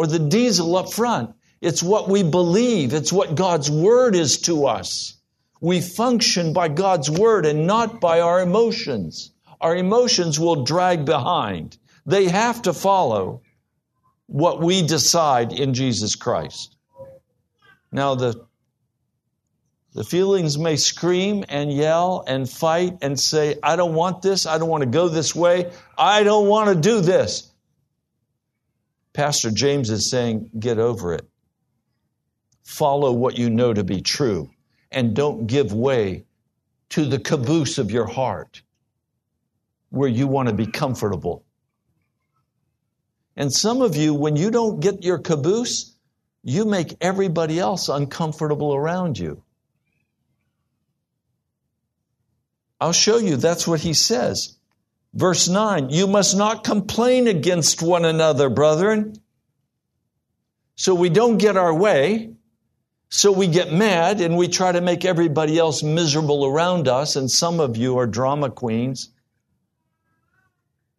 or 0.00 0.06
the 0.06 0.18
diesel 0.18 0.76
up 0.76 0.90
front? 0.90 1.34
It's 1.60 1.82
what 1.82 2.08
we 2.08 2.22
believe. 2.22 2.94
It's 2.94 3.12
what 3.12 3.34
God's 3.34 3.70
word 3.70 4.16
is 4.16 4.40
to 4.42 4.64
us. 4.64 5.18
We 5.60 5.82
function 5.82 6.54
by 6.54 6.68
God's 6.68 7.10
word 7.10 7.44
and 7.44 7.66
not 7.66 8.00
by 8.00 8.20
our 8.20 8.40
emotions. 8.40 9.30
Our 9.60 9.76
emotions 9.76 10.40
will 10.40 10.64
drag 10.64 11.04
behind. 11.04 11.76
They 12.06 12.28
have 12.28 12.62
to 12.62 12.72
follow 12.72 13.42
what 14.24 14.62
we 14.62 14.80
decide 14.80 15.52
in 15.52 15.74
Jesus 15.74 16.16
Christ. 16.16 16.74
Now, 17.92 18.14
the, 18.14 18.46
the 19.92 20.04
feelings 20.04 20.56
may 20.56 20.76
scream 20.76 21.44
and 21.46 21.70
yell 21.70 22.24
and 22.26 22.48
fight 22.48 22.96
and 23.02 23.20
say, 23.20 23.58
I 23.62 23.76
don't 23.76 23.92
want 23.92 24.22
this. 24.22 24.46
I 24.46 24.56
don't 24.56 24.70
want 24.70 24.82
to 24.82 24.88
go 24.88 25.08
this 25.08 25.34
way. 25.34 25.70
I 25.98 26.22
don't 26.22 26.48
want 26.48 26.70
to 26.70 26.74
do 26.74 27.02
this. 27.02 27.49
Pastor 29.12 29.50
James 29.50 29.90
is 29.90 30.10
saying, 30.10 30.50
get 30.58 30.78
over 30.78 31.14
it. 31.14 31.28
Follow 32.62 33.12
what 33.12 33.36
you 33.36 33.50
know 33.50 33.74
to 33.74 33.82
be 33.82 34.00
true 34.00 34.50
and 34.90 35.14
don't 35.14 35.46
give 35.46 35.72
way 35.72 36.24
to 36.90 37.04
the 37.04 37.18
caboose 37.18 37.78
of 37.78 37.90
your 37.90 38.06
heart 38.06 38.62
where 39.90 40.08
you 40.08 40.26
want 40.26 40.48
to 40.48 40.54
be 40.54 40.66
comfortable. 40.66 41.44
And 43.36 43.52
some 43.52 43.82
of 43.82 43.96
you, 43.96 44.14
when 44.14 44.36
you 44.36 44.50
don't 44.50 44.80
get 44.80 45.04
your 45.04 45.18
caboose, 45.18 45.94
you 46.42 46.64
make 46.64 46.96
everybody 47.00 47.58
else 47.58 47.88
uncomfortable 47.88 48.74
around 48.74 49.18
you. 49.18 49.42
I'll 52.80 52.92
show 52.92 53.18
you 53.18 53.36
that's 53.36 53.66
what 53.66 53.80
he 53.80 53.92
says. 53.94 54.56
Verse 55.12 55.48
9, 55.48 55.90
you 55.90 56.06
must 56.06 56.36
not 56.36 56.62
complain 56.62 57.26
against 57.26 57.82
one 57.82 58.04
another, 58.04 58.48
brethren. 58.48 59.14
So 60.76 60.94
we 60.94 61.08
don't 61.08 61.38
get 61.38 61.56
our 61.56 61.74
way. 61.74 62.34
So 63.08 63.32
we 63.32 63.48
get 63.48 63.72
mad 63.72 64.20
and 64.20 64.36
we 64.36 64.46
try 64.46 64.70
to 64.70 64.80
make 64.80 65.04
everybody 65.04 65.58
else 65.58 65.82
miserable 65.82 66.46
around 66.46 66.86
us. 66.86 67.16
And 67.16 67.28
some 67.28 67.58
of 67.58 67.76
you 67.76 67.98
are 67.98 68.06
drama 68.06 68.50
queens 68.50 69.10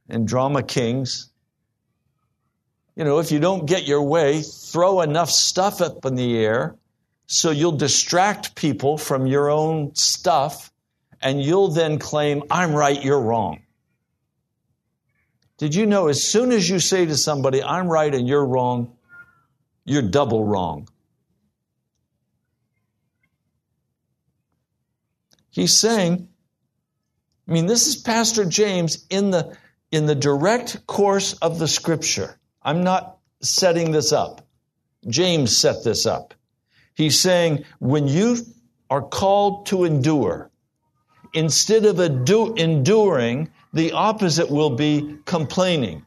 and 0.10 0.27
drama 0.27 0.62
kings. 0.62 1.30
You 2.98 3.06
know, 3.06 3.20
if 3.20 3.32
you 3.32 3.39
don't 3.39 3.65
get 3.65 3.88
your 3.88 4.03
way, 4.03 4.41
throw 4.41 5.00
enough 5.00 5.32
stuff 5.32 5.82
up 5.82 6.06
in 6.06 6.15
the 6.15 6.38
air 6.38 6.75
so 7.27 7.50
you'll 7.50 7.72
distract 7.72 8.56
people 8.56 8.98
from 8.98 9.25
your 9.25 9.50
own 9.50 9.96
stuff 9.96 10.70
and 11.22 11.41
you'll 11.41 11.70
then 11.70 11.98
claim, 11.98 12.44
I'm 12.51 12.74
right, 12.74 13.01
you're 13.01 13.22
wrong. 13.22 13.62
Did 15.62 15.75
you 15.75 15.86
know 15.86 16.08
as 16.08 16.24
soon 16.24 16.51
as 16.51 16.68
you 16.68 16.80
say 16.80 17.06
to 17.06 17.15
somebody, 17.15 17.62
I'm 17.62 17.88
right 17.88 18.15
and 18.15 18.27
you're 18.27 18.44
wrong, 18.44 18.98
you're 19.86 20.01
double 20.01 20.44
wrong? 20.44 20.88
He's 25.51 25.72
saying, 25.72 26.27
I 27.48 27.51
mean, 27.51 27.68
this 27.68 27.86
is 27.86 27.96
Pastor 27.96 28.44
James 28.44 29.05
in 29.12 29.29
the, 29.29 29.55
in 29.92 30.07
the 30.07 30.16
direct 30.16 30.88
course 30.88 31.33
of 31.33 31.59
the 31.59 31.68
scripture. 31.68 32.40
I'm 32.64 32.83
not 32.83 33.20
setting 33.44 33.92
this 33.92 34.12
up. 34.12 34.48
James 35.07 35.55
set 35.55 35.83
this 35.83 36.07
up. 36.07 36.33
He's 36.96 37.20
saying, 37.20 37.66
when 37.77 38.07
you 38.07 38.38
are 38.90 39.03
called 39.03 39.68
to 39.68 39.83
endure, 39.83 40.50
instead 41.36 41.86
of 41.86 42.00
enduring, 42.00 43.51
the 43.74 43.94
opposite 43.94 44.50
will 44.50 44.72
be 44.72 45.18
complaining. 45.25 46.05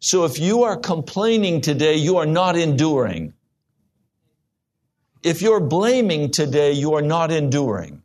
So 0.00 0.24
if 0.24 0.38
you 0.38 0.64
are 0.64 0.76
complaining 0.76 1.60
today, 1.60 1.96
you 1.96 2.18
are 2.18 2.26
not 2.26 2.56
enduring. 2.56 3.34
If 5.22 5.42
you're 5.42 5.60
blaming 5.60 6.30
today, 6.30 6.72
you 6.72 6.94
are 6.94 7.02
not 7.02 7.30
enduring. 7.30 8.02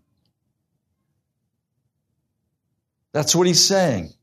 That's 3.12 3.36
what 3.36 3.48
he's 3.48 3.64
saying. 3.64 4.14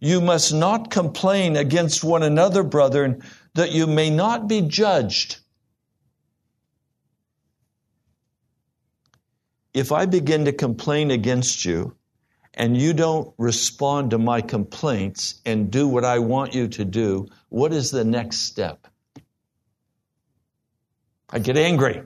You 0.00 0.20
must 0.20 0.52
not 0.52 0.90
complain 0.90 1.56
against 1.56 2.02
one 2.02 2.22
another, 2.22 2.62
brethren, 2.62 3.22
that 3.54 3.72
you 3.72 3.86
may 3.86 4.10
not 4.10 4.48
be 4.48 4.62
judged. 4.62 5.38
If 9.74 9.92
I 9.92 10.06
begin 10.06 10.46
to 10.46 10.52
complain 10.52 11.10
against 11.10 11.64
you 11.64 11.96
and 12.54 12.76
you 12.76 12.92
don't 12.92 13.34
respond 13.38 14.10
to 14.10 14.18
my 14.18 14.40
complaints 14.40 15.40
and 15.46 15.70
do 15.70 15.88
what 15.88 16.04
I 16.04 16.18
want 16.18 16.54
you 16.54 16.68
to 16.68 16.84
do, 16.84 17.28
what 17.48 17.72
is 17.72 17.90
the 17.90 18.04
next 18.04 18.40
step? 18.40 18.86
I 21.30 21.38
get 21.38 21.56
angry. 21.56 22.02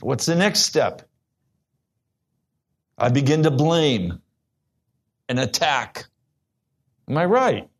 What's 0.00 0.26
the 0.26 0.34
next 0.34 0.60
step? 0.60 1.08
I 2.98 3.08
begin 3.08 3.44
to 3.44 3.50
blame 3.50 4.20
and 5.28 5.38
attack. 5.38 6.06
Am 7.08 7.16
I 7.16 7.24
right? 7.24 7.70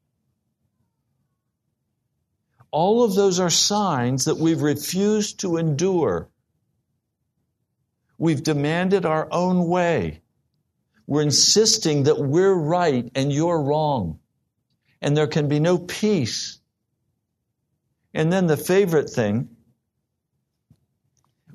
All 2.70 3.04
of 3.04 3.14
those 3.14 3.40
are 3.40 3.50
signs 3.50 4.26
that 4.26 4.37
we've 4.37 4.62
refused 4.62 5.40
to 5.40 5.56
endure. 5.56 6.28
We've 8.18 8.42
demanded 8.42 9.06
our 9.06 9.28
own 9.30 9.68
way. 9.68 10.22
We're 11.09 11.23
insisting 11.23 12.05
that 12.05 12.18
we're 12.18 12.55
right 12.55 13.11
and 13.16 13.33
you're 13.33 13.61
wrong. 13.61 14.21
And 15.01 15.16
there 15.16 15.27
can 15.27 15.49
be 15.49 15.59
no 15.59 15.79
peace. 15.79 16.61
And 18.14 18.33
then 18.33 18.47
the 18.47 18.57
favorite 18.57 19.11
thing, 19.11 19.49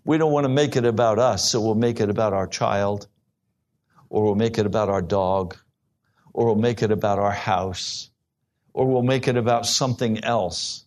we 0.04 0.18
don't 0.18 0.32
want 0.32 0.46
to 0.46 0.50
make 0.50 0.76
it 0.76 0.86
about 0.86 1.20
us, 1.20 1.50
so 1.50 1.62
we'll 1.62 1.76
make 1.76 2.02
it 2.02 2.10
about 2.10 2.34
our 2.34 2.48
child 2.48 3.08
or 4.13 4.24
we'll 4.24 4.36
make 4.36 4.60
it 4.60 4.68
about 4.68 4.89
our 4.89 5.02
dog, 5.02 5.58
or 6.34 6.46
we'll 6.46 6.56
make 6.56 6.84
it 6.84 6.92
about 6.92 7.18
our 7.18 7.32
house, 7.32 8.12
or 8.72 8.86
we'll 8.86 9.02
make 9.02 9.28
it 9.28 9.38
about 9.38 9.66
something 9.66 10.24
else. 10.24 10.86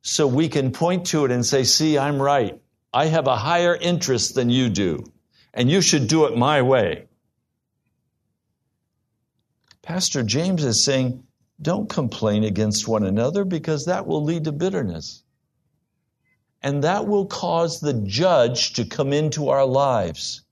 So 0.00 0.26
we 0.26 0.48
can 0.48 0.72
point 0.72 1.08
to 1.08 1.26
it 1.26 1.30
and 1.30 1.44
say, 1.44 1.64
see, 1.64 1.98
I'm 1.98 2.20
right. 2.20 2.58
I 2.90 3.04
have 3.06 3.26
a 3.26 3.36
higher 3.36 3.76
interest 3.76 4.34
than 4.34 4.48
you 4.48 4.70
do, 4.70 5.12
and 5.52 5.70
you 5.70 5.82
should 5.82 6.08
do 6.08 6.24
it 6.24 6.38
my 6.38 6.62
way. 6.62 7.07
Pastor 9.88 10.22
James 10.22 10.66
is 10.66 10.84
saying, 10.84 11.24
don't 11.62 11.88
complain 11.88 12.44
against 12.44 12.86
one 12.86 13.04
another 13.04 13.42
because 13.46 13.86
that 13.86 14.06
will 14.06 14.22
lead 14.22 14.44
to 14.44 14.52
bitterness. 14.52 15.22
And 16.60 16.84
that 16.84 17.06
will 17.06 17.24
cause 17.24 17.80
the 17.80 17.94
judge 17.94 18.74
to 18.74 18.84
come 18.84 19.14
into 19.14 19.48
our 19.48 19.64
lives. 19.64 20.42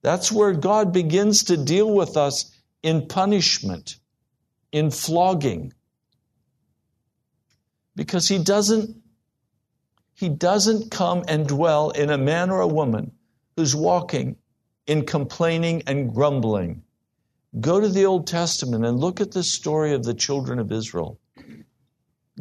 That's 0.00 0.32
where 0.32 0.54
God 0.54 0.94
begins 0.94 1.44
to 1.44 1.62
deal 1.62 1.92
with 1.94 2.16
us 2.16 2.58
in 2.82 3.06
punishment, 3.06 3.98
in 4.72 4.90
flogging. 4.90 5.74
Because 7.94 8.28
he 8.28 8.38
doesn't 8.38 8.96
he 10.14 10.30
doesn't 10.30 10.90
come 10.90 11.22
and 11.28 11.46
dwell 11.46 11.90
in 11.90 12.08
a 12.08 12.16
man 12.16 12.48
or 12.48 12.62
a 12.62 12.66
woman 12.66 13.12
who's 13.56 13.76
walking 13.76 14.36
in 14.86 15.04
complaining 15.04 15.82
and 15.86 16.14
grumbling. 16.14 16.82
Go 17.60 17.80
to 17.80 17.88
the 17.88 18.06
Old 18.06 18.26
Testament 18.26 18.84
and 18.84 18.98
look 18.98 19.20
at 19.20 19.32
the 19.32 19.42
story 19.42 19.92
of 19.92 20.04
the 20.04 20.14
children 20.14 20.58
of 20.58 20.72
Israel. 20.72 21.18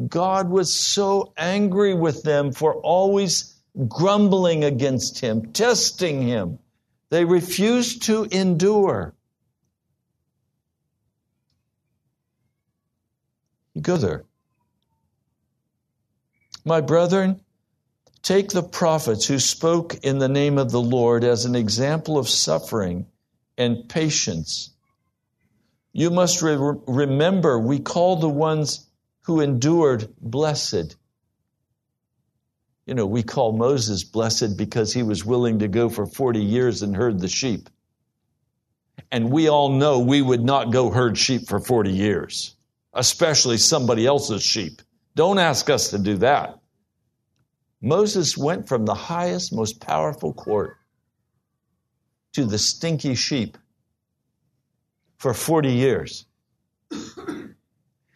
God 0.07 0.49
was 0.49 0.73
so 0.73 1.33
angry 1.37 1.93
with 1.93 2.23
them 2.23 2.53
for 2.53 2.75
always 2.75 3.61
grumbling 3.87 4.63
against 4.63 5.19
him, 5.19 5.51
testing 5.53 6.21
him, 6.21 6.59
they 7.09 7.25
refused 7.25 8.03
to 8.03 8.23
endure. 8.31 9.13
You 13.73 13.81
go 13.81 13.97
there. 13.97 14.23
My 16.63 16.81
brethren, 16.81 17.41
take 18.21 18.49
the 18.49 18.63
prophets 18.63 19.25
who 19.25 19.39
spoke 19.39 19.95
in 20.03 20.19
the 20.19 20.29
name 20.29 20.57
of 20.57 20.71
the 20.71 20.81
Lord 20.81 21.23
as 21.23 21.45
an 21.45 21.55
example 21.55 22.17
of 22.17 22.29
suffering 22.29 23.07
and 23.57 23.87
patience. 23.89 24.70
You 25.93 26.09
must 26.09 26.41
re- 26.41 26.55
remember 26.87 27.59
we 27.59 27.79
call 27.79 28.17
the 28.17 28.29
ones 28.29 28.87
who 29.23 29.41
endured 29.41 30.07
blessed. 30.19 30.95
You 32.85 32.93
know, 32.95 33.05
we 33.05 33.23
call 33.23 33.51
Moses 33.53 34.03
blessed 34.03 34.57
because 34.57 34.93
he 34.93 35.03
was 35.03 35.25
willing 35.25 35.59
to 35.59 35.67
go 35.67 35.89
for 35.89 36.05
40 36.05 36.39
years 36.39 36.81
and 36.81 36.95
herd 36.95 37.19
the 37.19 37.27
sheep. 37.27 37.69
And 39.11 39.31
we 39.31 39.49
all 39.49 39.69
know 39.69 39.99
we 39.99 40.21
would 40.21 40.43
not 40.43 40.71
go 40.71 40.89
herd 40.89 41.17
sheep 41.17 41.47
for 41.47 41.59
40 41.59 41.91
years, 41.91 42.55
especially 42.93 43.57
somebody 43.57 44.05
else's 44.05 44.43
sheep. 44.43 44.81
Don't 45.15 45.39
ask 45.39 45.69
us 45.69 45.89
to 45.89 45.99
do 45.99 46.17
that. 46.17 46.57
Moses 47.81 48.37
went 48.37 48.67
from 48.67 48.85
the 48.85 48.93
highest, 48.93 49.53
most 49.53 49.81
powerful 49.81 50.33
court 50.33 50.77
to 52.33 52.45
the 52.45 52.57
stinky 52.57 53.15
sheep 53.15 53.57
for 55.21 55.35
40 55.35 55.71
years. 55.71 56.25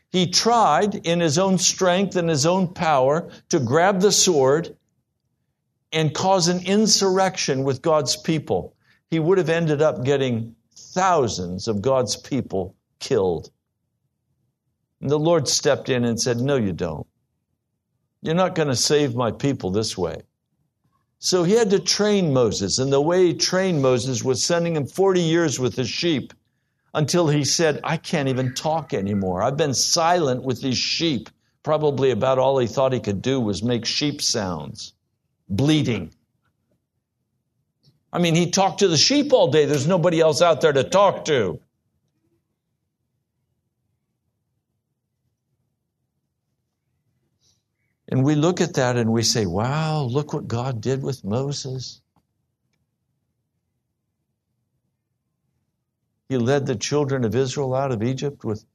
He 0.10 0.32
tried 0.32 0.96
in 1.06 1.20
his 1.20 1.38
own 1.38 1.60
strength 1.60 2.16
and 2.16 2.28
his 2.28 2.48
own 2.48 2.74
power 2.74 3.30
to 3.50 3.60
grab 3.60 4.02
the 4.02 4.12
sword 4.12 4.76
and 5.92 6.16
cause 6.16 6.48
an 6.48 6.66
insurrection 6.66 7.64
with 7.64 7.84
God's 7.84 8.16
people. 8.16 8.76
He 9.12 9.20
would 9.20 9.38
have 9.38 9.50
ended 9.50 9.84
up 9.84 10.04
getting 10.04 10.56
thousands 10.76 11.68
of 11.68 11.84
God's 11.84 12.16
people 12.16 12.76
killed. 13.00 13.52
And 15.00 15.12
the 15.12 15.20
Lord 15.20 15.48
stepped 15.48 15.90
in 15.90 16.06
and 16.06 16.20
said, 16.20 16.38
No, 16.38 16.56
you 16.56 16.74
don't. 16.74 17.06
You're 18.24 18.34
not 18.34 18.56
going 18.56 18.70
to 18.70 18.76
save 18.76 19.14
my 19.14 19.30
people 19.30 19.70
this 19.70 19.96
way. 19.96 20.24
So 21.20 21.44
he 21.44 21.54
had 21.54 21.70
to 21.70 21.80
train 21.80 22.34
Moses, 22.34 22.80
and 22.80 22.92
the 22.92 23.00
way 23.00 23.28
he 23.28 23.34
trained 23.36 23.84
Moses 23.84 24.24
was 24.24 24.44
sending 24.44 24.76
him 24.76 24.88
40 24.88 25.22
years 25.22 25.60
with 25.60 25.76
his 25.76 25.90
sheep 25.90 26.34
until 26.96 27.28
he 27.28 27.44
said, 27.44 27.82
I 27.84 27.98
can't 27.98 28.30
even 28.30 28.54
talk 28.56 28.94
anymore. 28.94 29.44
I've 29.44 29.58
been 29.58 29.74
silent 29.74 30.44
with 30.44 30.62
these 30.62 30.78
sheep. 30.78 31.30
Probably 31.62 32.12
about 32.12 32.40
all 32.40 32.58
he 32.58 32.68
thought 32.68 32.94
he 32.94 33.02
could 33.02 33.22
do 33.22 33.40
was 33.40 33.62
make 33.62 33.86
sheep 33.86 34.22
sounds, 34.22 34.94
bleating. 35.50 36.12
I 38.14 38.20
mean, 38.20 38.34
he 38.34 38.50
talked 38.50 38.80
to 38.80 38.88
the 38.88 38.98
sheep 38.98 39.34
all 39.34 39.52
day. 39.52 39.66
There's 39.66 39.88
nobody 39.88 40.22
else 40.22 40.42
out 40.42 40.62
there 40.62 40.72
to 40.72 40.86
talk 40.86 41.26
to. 41.26 41.60
And 48.08 48.24
we 48.24 48.36
look 48.36 48.62
at 48.62 48.76
that 48.76 48.96
and 48.96 49.12
we 49.12 49.24
say, 49.24 49.46
wow, 49.46 50.04
look 50.04 50.32
what 50.32 50.48
God 50.48 50.80
did 50.80 51.04
with 51.04 51.26
Moses. 51.26 52.00
He 56.28 56.38
led 56.38 56.66
the 56.66 56.76
children 56.76 57.24
of 57.24 57.36
Israel 57.36 57.76
out 57.76 57.92
of 57.92 58.02
Egypt 58.02 58.44
with 58.44 58.66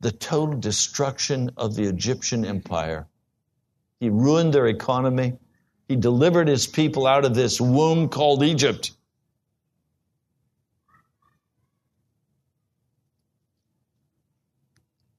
the 0.00 0.12
total 0.12 0.58
destruction 0.58 1.50
of 1.56 1.74
the 1.74 1.84
Egyptian 1.84 2.44
empire. 2.44 3.08
He 3.98 4.10
ruined 4.10 4.54
their 4.54 4.68
economy. 4.68 5.38
He 5.88 5.96
delivered 5.96 6.46
his 6.46 6.66
people 6.66 7.06
out 7.06 7.24
of 7.24 7.34
this 7.34 7.60
womb 7.60 8.08
called 8.08 8.44
Egypt. 8.44 8.92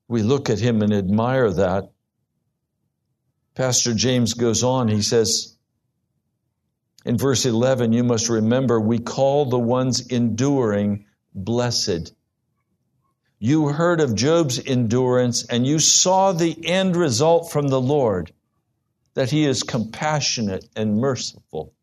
We 0.07 0.23
look 0.23 0.49
at 0.49 0.59
him 0.59 0.81
and 0.81 0.93
admire 0.93 1.51
that. 1.51 1.91
Pastor 3.53 3.93
James 3.93 4.33
goes 4.33 4.63
on, 4.63 4.87
he 4.87 5.01
says 5.01 5.57
in 7.05 7.17
verse 7.17 7.45
11, 7.45 7.91
you 7.91 8.03
must 8.03 8.29
remember 8.29 8.79
we 8.79 8.99
call 8.99 9.45
the 9.45 9.59
ones 9.59 10.07
enduring 10.07 11.05
blessed. 11.33 12.13
You 13.39 13.69
heard 13.69 14.01
of 14.01 14.15
Job's 14.15 14.59
endurance 14.65 15.45
and 15.45 15.65
you 15.65 15.79
saw 15.79 16.31
the 16.31 16.65
end 16.65 16.95
result 16.95 17.51
from 17.51 17.69
the 17.69 17.79
Lord, 17.79 18.33
that 19.13 19.31
he 19.31 19.45
is 19.45 19.63
compassionate 19.63 20.65
and 20.75 20.97
merciful. 20.97 21.73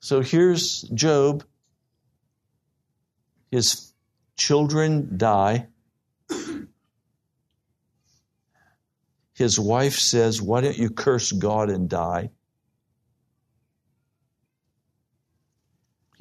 So 0.00 0.20
here's 0.20 0.82
Job. 0.94 1.44
His 3.50 3.92
children 4.36 5.16
die. 5.16 5.68
His 9.34 9.58
wife 9.58 9.94
says, 9.94 10.40
Why 10.40 10.60
don't 10.60 10.78
you 10.78 10.90
curse 10.90 11.32
God 11.32 11.70
and 11.70 11.88
die? 11.88 12.30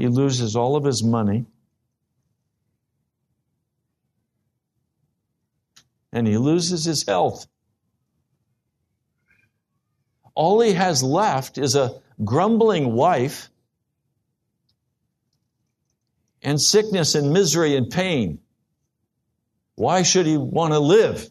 He 0.03 0.09
loses 0.09 0.57
all 0.57 0.75
of 0.75 0.83
his 0.83 1.01
money. 1.01 1.45
And 6.11 6.27
he 6.27 6.37
loses 6.37 6.83
his 6.83 7.07
health. 7.07 7.47
All 10.35 10.59
he 10.59 10.73
has 10.73 11.03
left 11.03 11.57
is 11.57 11.77
a 11.77 12.01
grumbling 12.21 12.91
wife 12.91 13.49
and 16.41 16.59
sickness 16.59 17.15
and 17.15 17.31
misery 17.31 17.77
and 17.77 17.89
pain. 17.89 18.39
Why 19.75 20.03
should 20.03 20.25
he 20.25 20.35
want 20.35 20.73
to 20.73 20.79
live? 20.79 21.29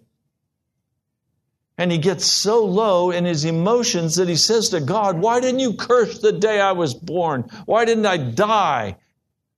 And 1.82 1.90
he 1.90 1.98
gets 1.98 2.24
so 2.24 2.64
low 2.64 3.10
in 3.10 3.24
his 3.24 3.44
emotions 3.44 4.14
that 4.14 4.28
he 4.28 4.36
says 4.36 4.68
to 4.68 4.80
God, 4.80 5.18
Why 5.18 5.40
didn't 5.40 5.58
you 5.58 5.74
curse 5.74 6.20
the 6.20 6.30
day 6.30 6.60
I 6.60 6.70
was 6.70 6.94
born? 6.94 7.50
Why 7.66 7.84
didn't 7.84 8.06
I 8.06 8.18
die 8.18 8.98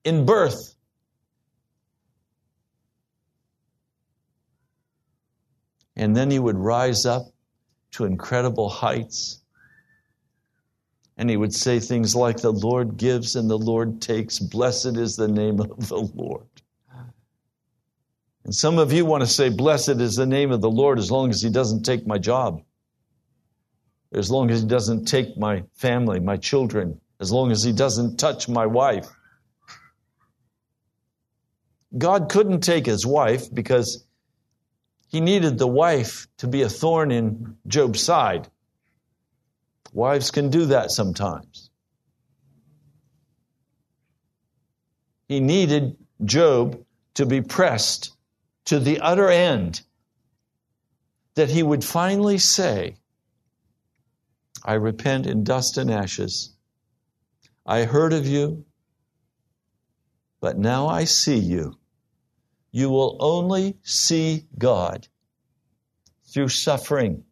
in 0.05 0.25
birth? 0.25 0.75
And 5.97 6.17
then 6.17 6.31
he 6.31 6.39
would 6.39 6.57
rise 6.57 7.05
up 7.05 7.27
to 7.91 8.07
incredible 8.07 8.71
heights. 8.71 9.43
And 11.19 11.29
he 11.29 11.37
would 11.37 11.53
say 11.53 11.79
things 11.79 12.17
like, 12.17 12.39
The 12.39 12.55
Lord 12.55 12.97
gives 12.97 13.37
and 13.37 13.51
the 13.51 13.59
Lord 13.59 14.01
takes. 14.01 14.39
Blessed 14.39 14.97
is 14.97 15.17
the 15.17 15.29
name 15.29 15.61
of 15.61 15.89
the 15.89 16.09
Lord. 16.15 16.47
And 18.45 18.55
some 18.55 18.79
of 18.79 18.93
you 18.93 19.07
want 19.07 19.23
to 19.23 19.27
say, 19.27 19.49
Blessed 19.49 20.01
is 20.01 20.17
the 20.17 20.27
name 20.27 20.53
of 20.53 20.61
the 20.61 20.71
Lord 20.71 20.99
as 20.99 21.11
long 21.11 21.31
as 21.31 21.41
He 21.41 21.51
doesn't 21.51 21.83
take 21.83 22.07
my 22.07 22.19
job, 22.19 22.63
as 24.13 24.31
long 24.31 24.51
as 24.51 24.61
He 24.61 24.69
doesn't 24.69 25.07
take 25.07 25.37
my 25.39 25.65
family, 25.75 26.21
my 26.21 26.37
children, 26.37 27.01
as 27.21 27.33
long 27.33 27.51
as 27.51 27.63
He 27.63 27.73
doesn't 27.73 28.19
touch 28.19 28.49
my 28.49 28.67
wife. 28.67 29.09
God 31.97 32.29
couldn't 32.29 32.61
take 32.61 32.85
His 32.85 33.07
wife 33.07 33.53
because 33.53 34.05
He 35.09 35.21
needed 35.21 35.59
the 35.59 35.67
wife 35.67 36.27
to 36.39 36.47
be 36.47 36.63
a 36.63 36.69
thorn 36.69 37.11
in 37.11 37.57
Job's 37.67 38.03
side. 38.03 38.49
Wives 39.95 40.31
can 40.31 40.51
do 40.51 40.67
that 40.67 40.91
sometimes. 40.91 41.71
He 45.29 45.41
needed 45.41 45.97
Job 46.23 46.85
to 47.15 47.25
be 47.25 47.41
pressed 47.41 48.14
to 48.67 48.79
the 48.79 49.01
utter 49.01 49.29
end 49.29 49.83
that 51.35 51.51
he 51.51 51.63
would 51.63 51.85
finally 51.85 52.39
say, 52.39 52.97
I 54.65 54.75
repent 54.75 55.27
in 55.27 55.45
dust 55.45 55.77
and 55.77 55.91
ashes. 55.91 56.55
I 57.67 57.85
heard 57.85 58.13
of 58.13 58.27
you, 58.27 58.65
but 60.41 60.59
now 60.59 60.87
I 60.87 61.05
see 61.05 61.39
you. 61.39 61.79
You 62.71 62.91
will 62.91 63.17
only 63.21 63.77
see 63.83 64.47
God 64.59 65.09
through 66.27 66.49
suffering, 66.49 67.25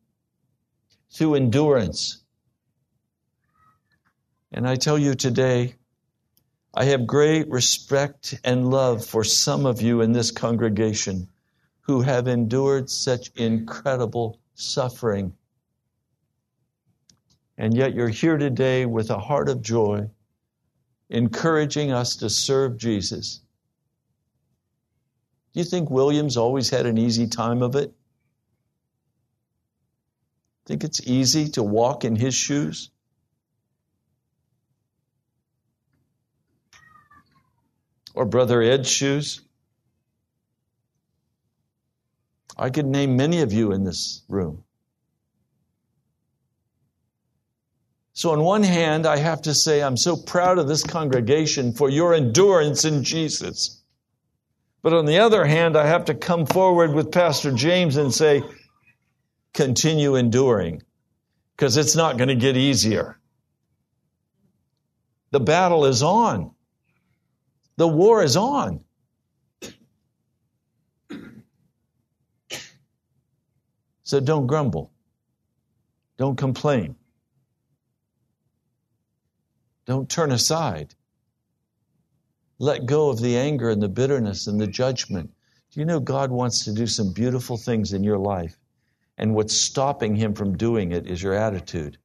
through 1.11 1.35
endurance. 1.35 2.23
And 4.53 4.69
I 4.69 4.77
tell 4.77 4.99
you 4.99 5.15
today, 5.15 5.77
I 6.75 6.85
have 6.85 7.07
great 7.07 7.51
respect 7.51 8.41
and 8.45 8.71
love 8.71 9.05
for 9.05 9.25
some 9.25 9.67
of 9.67 9.83
you 9.83 10.01
in 10.01 10.13
this 10.13 10.31
congregation 10.31 11.29
who 11.83 12.01
have 12.01 12.29
endured 12.29 12.89
such 12.89 13.31
incredible 13.37 14.39
suffering. 14.55 15.35
And 17.59 17.77
yet 17.77 17.95
you're 17.95 18.09
here 18.09 18.39
today 18.39 18.87
with 18.87 19.11
a 19.11 19.19
heart 19.19 19.51
of 19.51 19.61
joy, 19.61 20.09
encouraging 21.11 21.93
us 21.93 22.17
to 22.17 22.31
serve 22.31 22.79
Jesus. 22.79 23.41
Do 25.53 25.61
you 25.61 25.65
think 25.65 25.91
Williams 25.91 26.39
always 26.39 26.71
had 26.71 26.87
an 26.87 26.97
easy 26.97 27.27
time 27.27 27.63
of 27.63 27.77
it? 27.77 27.93
Think 30.65 30.85
it's 30.85 31.07
easy 31.07 31.51
to 31.51 31.63
walk 31.63 32.05
in 32.07 32.17
his 32.17 32.35
shoes? 32.35 32.92
Or 38.15 38.27
Brother 38.27 38.63
Ed's 38.63 38.91
shoes. 38.91 39.43
I 42.57 42.71
could 42.71 42.87
name 42.87 43.17
many 43.17 43.43
of 43.43 43.53
you 43.53 43.73
in 43.73 43.85
this 43.85 44.23
room. 44.29 44.65
So, 48.15 48.33
on 48.33 48.43
one 48.43 48.63
hand, 48.63 49.07
I 49.07 49.17
have 49.17 49.43
to 49.43 49.55
say 49.55 49.83
I'm 49.83 49.97
so 49.97 50.17
proud 50.17 50.59
of 50.59 50.69
this 50.69 50.83
congregation 50.85 51.73
for 51.73 51.91
your 51.91 52.15
endurance 52.15 52.85
in 52.85 53.05
Jesus. 53.05 53.83
But 54.83 54.93
on 54.93 55.07
the 55.07 55.21
other 55.21 55.45
hand, 55.45 55.77
I 55.77 55.87
have 55.87 56.07
to 56.07 56.15
come 56.15 56.47
forward 56.47 56.93
with 56.95 57.13
Pastor 57.13 57.53
James 57.53 57.97
and 57.97 58.13
say, 58.13 58.43
continue 59.55 60.17
enduring. 60.17 60.83
because 61.57 61.77
it's 61.77 61.95
not 61.95 62.17
going 62.17 62.29
to 62.29 62.35
get 62.35 62.57
easier. 62.57 63.19
The 65.31 65.41
battle 65.41 65.85
is 65.87 66.03
on. 66.03 66.53
The 67.77 67.89
war 67.89 68.23
is 68.23 68.37
on. 68.37 68.85
So 74.03 74.21
don't 74.21 74.47
grumble. 74.47 74.93
Don't 76.19 76.37
complain. 76.37 76.97
Don't 79.87 80.09
turn 80.09 80.33
aside. 80.33 80.95
Let 82.59 82.87
go 82.87 83.09
of 83.09 83.21
the 83.21 83.37
anger 83.37 83.71
and 83.71 83.83
the 83.83 83.89
bitterness 83.89 84.47
and 84.47 84.61
the 84.61 84.67
judgment. 84.67 85.31
Do 85.73 85.81
you 85.81 85.87
know 85.87 85.99
God 85.99 86.31
wants 86.31 86.65
to 86.67 86.73
do 86.73 86.87
some 86.87 87.13
beautiful 87.13 87.57
things 87.57 87.93
in 87.93 88.05
your 88.05 88.19
life? 88.19 88.57
And 89.19 89.35
what's 89.35 89.55
stopping 89.55 90.15
Him 90.15 90.35
from 90.35 90.57
doing 90.57 90.93
it 90.93 91.07
is 91.07 91.23
your 91.23 91.35
attitude 91.35 91.99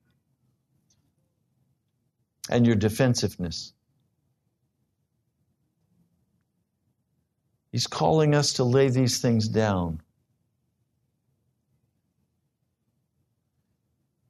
and 2.49 2.65
your 2.65 2.75
defensiveness. 2.75 3.73
He's 7.71 7.87
calling 7.87 8.33
us 8.33 8.53
to 8.53 8.63
lay 8.63 8.89
these 8.89 9.19
things 9.19 9.47
down. 9.47 10.01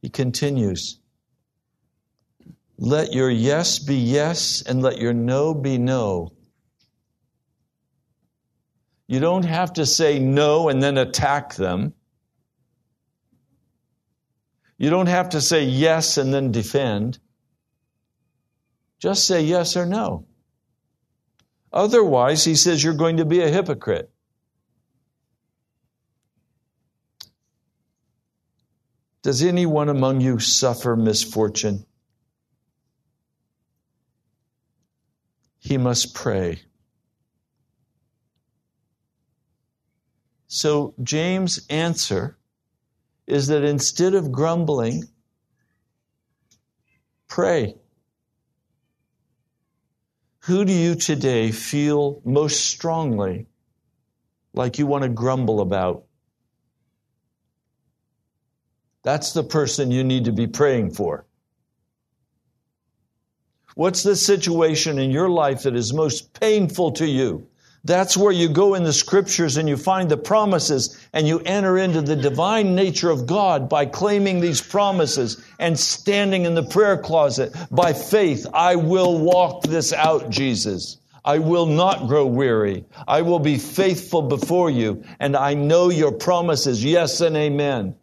He 0.02 0.10
continues 0.10 1.00
Let 2.78 3.14
your 3.14 3.30
yes 3.30 3.80
be 3.80 3.96
yes, 3.96 4.62
and 4.62 4.82
let 4.82 4.98
your 4.98 5.14
no 5.14 5.54
be 5.54 5.78
no. 5.78 6.32
You 9.08 9.20
don't 9.20 9.46
have 9.46 9.74
to 9.74 9.86
say 9.86 10.20
no 10.20 10.70
and 10.70 10.84
then 10.84 10.98
attack 10.98 11.56
them. 11.56 11.94
You 14.78 14.90
don't 14.90 15.08
have 15.08 15.30
to 15.30 15.42
say 15.42 15.64
yes 15.64 16.18
and 16.18 16.34
then 16.34 16.52
defend. 16.52 17.18
Just 19.00 19.26
say 19.26 19.42
yes 19.42 19.76
or 19.76 19.86
no. 19.86 20.28
Otherwise, 21.78 22.44
he 22.44 22.56
says 22.56 22.84
you're 22.84 22.96
going 22.96 23.18
to 23.18 23.26
be 23.26 23.40
a 23.40 23.50
hypocrite. 23.50 24.10
Does 29.22 29.44
anyone 29.44 29.88
among 29.88 30.20
you 30.20 30.40
suffer 30.40 30.96
misfortune? 30.96 31.86
He 35.60 35.78
must 35.78 36.16
pray. 36.16 36.62
So, 40.48 40.96
James' 41.04 41.68
answer 41.70 42.40
is 43.28 43.50
that 43.50 43.64
instead 43.64 44.16
of 44.16 44.32
grumbling, 44.32 45.04
pray. 47.28 47.76
Who 50.48 50.64
do 50.64 50.72
you 50.72 50.96
today 50.96 51.52
feel 51.52 52.22
most 52.24 52.68
strongly 52.68 53.48
like 54.54 54.80
you 54.80 54.88
want 54.88 55.04
to 55.04 55.10
grumble 55.10 55.60
about? 55.60 56.06
That's 59.04 59.34
the 59.34 59.44
person 59.44 59.92
you 59.92 60.06
need 60.06 60.24
to 60.24 60.32
be 60.32 60.48
praying 60.48 60.92
for. 60.92 61.26
What's 63.76 64.04
the 64.04 64.16
situation 64.16 65.00
in 65.00 65.12
your 65.12 65.28
life 65.28 65.64
that 65.64 65.76
is 65.76 65.94
most 65.94 66.40
painful 66.40 66.94
to 66.94 67.06
you? 67.06 67.50
That's 67.88 68.18
where 68.18 68.34
you 68.34 68.50
go 68.50 68.74
in 68.74 68.84
the 68.84 68.92
scriptures 68.92 69.56
and 69.56 69.70
you 69.70 69.78
find 69.78 70.12
the 70.12 70.18
promises 70.18 71.00
and 71.14 71.26
you 71.26 71.40
enter 71.40 71.78
into 71.78 72.02
the 72.02 72.18
divine 72.18 72.76
nature 72.76 73.10
of 73.10 73.26
God 73.26 73.70
by 73.70 73.86
claiming 73.86 74.42
these 74.42 74.60
promises 74.60 75.42
and 75.58 75.80
standing 75.80 76.44
in 76.44 76.54
the 76.54 76.64
prayer 76.64 76.98
closet 76.98 77.56
by 77.72 77.94
faith. 77.94 78.46
I 78.54 78.76
will 78.76 79.18
walk 79.18 79.64
this 79.64 79.94
out, 79.94 80.30
Jesus. 80.30 80.98
I 81.24 81.38
will 81.38 81.66
not 81.66 82.10
grow 82.10 82.26
weary. 82.26 82.84
I 83.08 83.22
will 83.22 83.40
be 83.40 83.58
faithful 83.58 84.24
before 84.24 84.70
you 84.70 85.06
and 85.18 85.38
I 85.38 85.54
know 85.54 85.90
your 85.90 86.12
promises. 86.12 86.84
Yes 86.84 87.22
and 87.22 87.38
amen. 87.38 87.96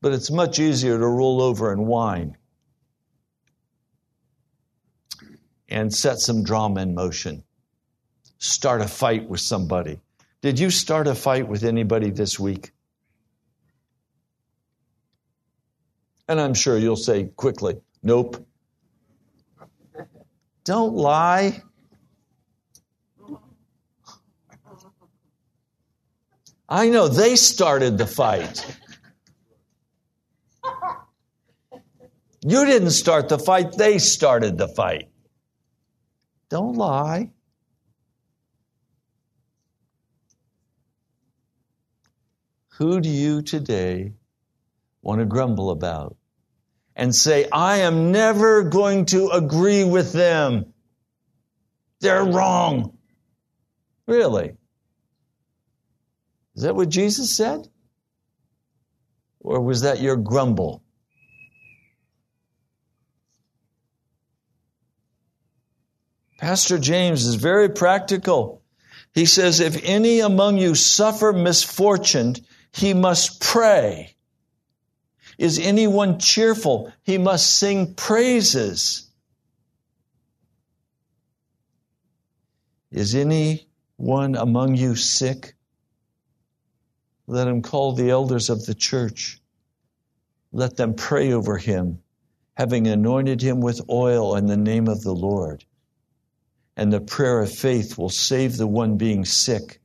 But 0.00 0.14
it's 0.14 0.30
much 0.30 0.58
easier 0.58 0.98
to 0.98 1.06
roll 1.06 1.42
over 1.42 1.70
and 1.70 1.86
whine 1.86 2.38
and 5.72 5.92
set 5.92 6.18
some 6.18 6.44
drama 6.44 6.82
in 6.82 6.94
motion. 6.94 7.42
Start 8.38 8.80
a 8.80 8.88
fight 8.88 9.28
with 9.28 9.40
somebody. 9.40 10.00
Did 10.40 10.58
you 10.58 10.70
start 10.70 11.06
a 11.06 11.14
fight 11.14 11.48
with 11.48 11.64
anybody 11.64 12.10
this 12.10 12.38
week? 12.38 12.72
And 16.28 16.40
I'm 16.40 16.54
sure 16.54 16.78
you'll 16.78 16.96
say 16.96 17.24
quickly, 17.24 17.80
nope. 18.02 18.44
Don't 20.64 20.94
lie. 20.94 21.62
I 26.68 26.88
know 26.88 27.08
they 27.08 27.36
started 27.36 27.98
the 27.98 28.06
fight. 28.06 28.64
You 32.44 32.64
didn't 32.64 32.90
start 32.90 33.28
the 33.28 33.38
fight, 33.38 33.76
they 33.76 33.98
started 33.98 34.58
the 34.58 34.68
fight. 34.68 35.11
Don't 36.52 36.76
lie. 36.76 37.30
Who 42.72 43.00
do 43.00 43.08
you 43.08 43.40
today 43.40 44.12
want 45.00 45.20
to 45.20 45.24
grumble 45.24 45.70
about? 45.70 46.18
And 46.94 47.14
say, 47.14 47.48
I 47.50 47.78
am 47.78 48.12
never 48.12 48.64
going 48.64 49.06
to 49.06 49.30
agree 49.30 49.82
with 49.82 50.12
them. 50.12 50.74
They're 52.00 52.22
wrong. 52.22 52.98
Really? 54.06 54.52
Is 56.54 56.64
that 56.64 56.76
what 56.76 56.90
Jesus 56.90 57.34
said? 57.34 57.66
Or 59.40 59.58
was 59.62 59.80
that 59.80 60.02
your 60.02 60.16
grumble? 60.16 60.81
Pastor 66.42 66.76
James 66.76 67.24
is 67.24 67.36
very 67.36 67.68
practical. 67.68 68.62
He 69.14 69.26
says, 69.26 69.60
if 69.60 69.80
any 69.84 70.18
among 70.18 70.58
you 70.58 70.74
suffer 70.74 71.32
misfortune, 71.32 72.34
he 72.72 72.94
must 72.94 73.40
pray. 73.40 74.16
Is 75.38 75.60
anyone 75.60 76.18
cheerful? 76.18 76.92
He 77.04 77.16
must 77.16 77.60
sing 77.60 77.94
praises. 77.94 79.08
Is 82.90 83.14
anyone 83.14 84.34
among 84.34 84.74
you 84.74 84.96
sick? 84.96 85.54
Let 87.28 87.46
him 87.46 87.62
call 87.62 87.92
the 87.92 88.10
elders 88.10 88.50
of 88.50 88.66
the 88.66 88.74
church. 88.74 89.40
Let 90.50 90.76
them 90.76 90.94
pray 90.94 91.32
over 91.32 91.56
him, 91.56 92.02
having 92.54 92.88
anointed 92.88 93.40
him 93.40 93.60
with 93.60 93.80
oil 93.88 94.34
in 94.34 94.46
the 94.46 94.56
name 94.56 94.88
of 94.88 95.02
the 95.02 95.14
Lord 95.14 95.64
and 96.76 96.92
the 96.92 97.00
prayer 97.00 97.40
of 97.40 97.52
faith 97.52 97.98
will 97.98 98.08
save 98.08 98.56
the 98.56 98.66
one 98.66 98.96
being 98.96 99.24
sick, 99.24 99.80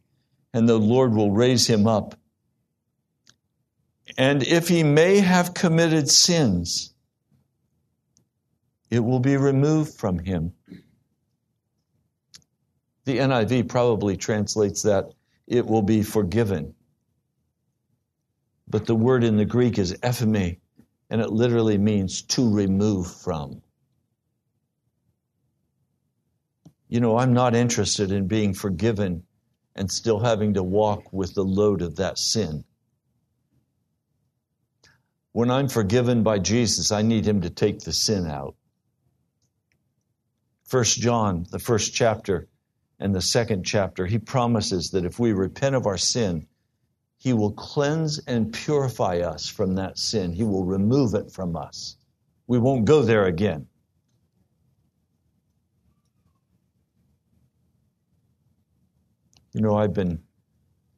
and 0.54 0.67
the 0.67 0.80
Lord 0.80 1.13
will 1.13 1.32
raise 1.32 1.67
him 1.67 1.88
up. 1.88 2.15
And 4.17 4.41
if 4.43 4.67
he 4.67 4.84
may 4.84 5.19
have 5.19 5.54
committed 5.54 6.10
sins, 6.10 6.93
it 8.89 9.00
will 9.00 9.19
be 9.19 9.38
removed 9.38 9.93
from 9.93 10.19
him. 10.19 10.54
The 13.06 13.17
NIV 13.17 13.69
probably 13.69 14.17
translates 14.17 14.82
that 14.84 15.12
it 15.45 15.65
will 15.65 15.82
be 15.82 16.04
forgiven. 16.04 16.73
But 18.67 18.86
the 18.86 18.95
word 18.95 19.23
in 19.23 19.38
the 19.38 19.45
Greek 19.45 19.78
is 19.78 19.93
aphiemi, 19.93 20.60
and 21.10 21.21
it 21.21 21.32
literally 21.32 21.78
means 21.78 22.21
to 22.23 22.54
remove 22.54 23.10
from. 23.10 23.62
You 26.89 27.00
know, 27.00 27.17
I'm 27.17 27.34
not 27.34 27.56
interested 27.56 28.12
in 28.12 28.28
being 28.28 28.54
forgiven 28.54 29.23
and 29.76 29.91
still 29.91 30.19
having 30.19 30.54
to 30.56 30.63
walk 30.63 31.12
with 31.12 31.34
the 31.34 31.43
load 31.43 31.82
of 31.82 31.97
that 31.97 32.17
sin. 32.17 32.63
When 35.34 35.52
I'm 35.52 35.67
forgiven 35.67 36.23
by 36.23 36.39
Jesus, 36.39 36.91
I 36.91 37.04
need 37.04 37.26
him 37.26 37.41
to 37.41 37.50
take 37.50 37.82
the 37.82 37.93
sin 37.93 38.26
out. 38.26 38.56
First 40.65 41.00
John, 41.00 41.45
the 41.52 41.60
first 41.60 41.93
chapter 41.93 42.47
and 43.00 43.13
the 43.13 43.21
second 43.21 43.63
chapter, 43.63 44.06
he 44.06 44.17
promises 44.17 44.91
that 44.91 45.06
if 45.06 45.19
we 45.19 45.34
repent 45.34 45.76
of 45.76 45.86
our 45.86 45.97
sin, 45.97 46.47
he 47.19 47.34
will 47.34 47.52
cleanse 47.52 48.19
and 48.19 48.54
purify 48.54 49.19
us 49.19 49.47
from 49.47 49.76
that 49.76 49.97
sin. 49.97 50.34
He 50.34 50.43
will 50.43 50.65
remove 50.65 51.13
it 51.13 51.32
from 51.32 51.56
us. 51.56 51.97
We 52.47 52.58
won't 52.58 52.86
go 52.86 53.02
there 53.02 53.26
again. 53.26 53.67
You 59.58 59.63
know, 59.63 59.76
I've 59.76 59.93
been 59.93 60.22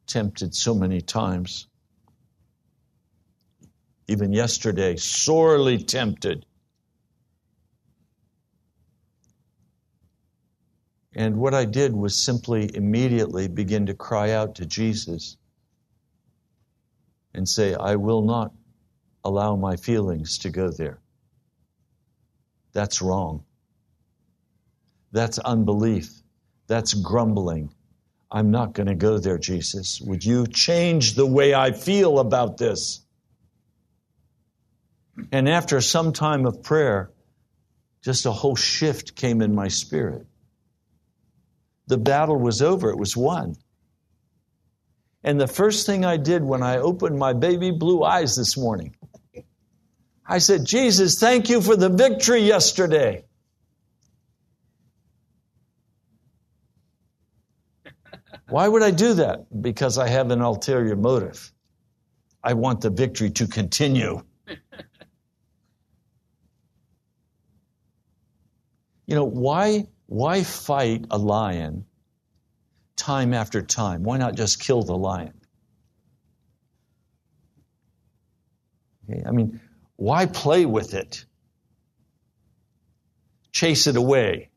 tempted 0.06 0.54
so 0.54 0.74
many 0.74 1.00
times 1.00 1.66
even 4.06 4.34
yesterday, 4.34 4.96
sorely 4.96 5.78
tempted. 5.78 6.44
And 11.14 11.38
what 11.38 11.54
I 11.54 11.64
did 11.64 11.96
was 11.96 12.14
simply 12.14 12.70
immediately 12.76 13.48
begin 13.48 13.86
to 13.86 13.94
cry 13.94 14.32
out 14.32 14.56
to 14.56 14.66
Jesus 14.66 15.38
and 17.32 17.48
say, 17.48 17.74
I 17.74 17.96
will 17.96 18.20
not 18.20 18.52
allow 19.24 19.56
my 19.56 19.76
feelings 19.76 20.36
to 20.40 20.50
go 20.50 20.70
there. 20.70 21.00
That's 22.74 23.00
wrong. 23.00 23.42
That's 25.12 25.38
unbelief. 25.38 26.12
That's 26.66 26.92
grumbling. 26.92 27.72
I'm 28.32 28.50
not 28.50 28.74
going 28.74 28.86
to 28.86 28.94
go 28.94 29.18
there, 29.18 29.38
Jesus. 29.38 30.00
Would 30.00 30.24
you 30.24 30.46
change 30.46 31.14
the 31.14 31.26
way 31.26 31.52
I 31.52 31.72
feel 31.72 32.18
about 32.18 32.58
this? 32.58 33.04
And 35.32 35.48
after 35.48 35.80
some 35.80 36.12
time 36.12 36.46
of 36.46 36.62
prayer, 36.62 37.10
just 38.02 38.26
a 38.26 38.32
whole 38.32 38.56
shift 38.56 39.16
came 39.16 39.42
in 39.42 39.54
my 39.54 39.68
spirit. 39.68 40.26
The 41.88 41.98
battle 41.98 42.38
was 42.38 42.62
over, 42.62 42.90
it 42.90 42.98
was 42.98 43.16
won. 43.16 43.56
And 45.22 45.40
the 45.40 45.48
first 45.48 45.84
thing 45.86 46.04
I 46.04 46.16
did 46.16 46.42
when 46.42 46.62
I 46.62 46.78
opened 46.78 47.18
my 47.18 47.32
baby 47.32 47.72
blue 47.72 48.02
eyes 48.02 48.36
this 48.36 48.56
morning, 48.56 48.94
I 50.24 50.38
said, 50.38 50.64
Jesus, 50.64 51.18
thank 51.18 51.50
you 51.50 51.60
for 51.60 51.76
the 51.76 51.90
victory 51.90 52.42
yesterday. 52.42 53.24
Why 58.50 58.66
would 58.66 58.82
I 58.82 58.90
do 58.90 59.14
that? 59.14 59.62
Because 59.62 59.96
I 59.96 60.08
have 60.08 60.30
an 60.32 60.40
ulterior 60.40 60.96
motive. 60.96 61.52
I 62.42 62.54
want 62.54 62.80
the 62.80 62.90
victory 62.90 63.30
to 63.30 63.46
continue. 63.46 64.22
you 69.06 69.14
know, 69.14 69.24
why, 69.24 69.86
why 70.06 70.42
fight 70.42 71.04
a 71.10 71.18
lion 71.18 71.84
time 72.96 73.34
after 73.34 73.62
time? 73.62 74.02
Why 74.02 74.18
not 74.18 74.34
just 74.34 74.60
kill 74.60 74.82
the 74.82 74.96
lion? 74.96 75.34
Okay, 79.08 79.22
I 79.24 79.30
mean, 79.30 79.60
why 79.94 80.26
play 80.26 80.66
with 80.66 80.94
it? 80.94 81.24
Chase 83.52 83.86
it 83.86 83.96
away 83.96 84.50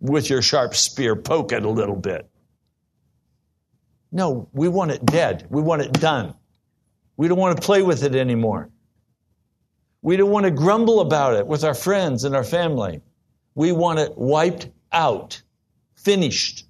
with 0.00 0.30
your 0.30 0.40
sharp 0.40 0.74
spear, 0.74 1.14
poke 1.14 1.52
it 1.52 1.64
a 1.64 1.70
little 1.70 1.96
bit. 1.96 2.30
No, 4.10 4.48
we 4.52 4.68
want 4.68 4.90
it 4.90 5.04
dead. 5.04 5.46
We 5.50 5.62
want 5.62 5.82
it 5.82 5.92
done. 5.92 6.34
We 7.16 7.28
don't 7.28 7.38
want 7.38 7.56
to 7.56 7.62
play 7.62 7.82
with 7.82 8.04
it 8.04 8.14
anymore. 8.14 8.70
We 10.02 10.16
don't 10.16 10.30
want 10.30 10.44
to 10.44 10.50
grumble 10.50 11.00
about 11.00 11.34
it 11.34 11.46
with 11.46 11.64
our 11.64 11.74
friends 11.74 12.24
and 12.24 12.34
our 12.34 12.44
family. 12.44 13.02
We 13.54 13.72
want 13.72 13.98
it 13.98 14.16
wiped 14.16 14.68
out, 14.92 15.42
finished. 15.96 16.64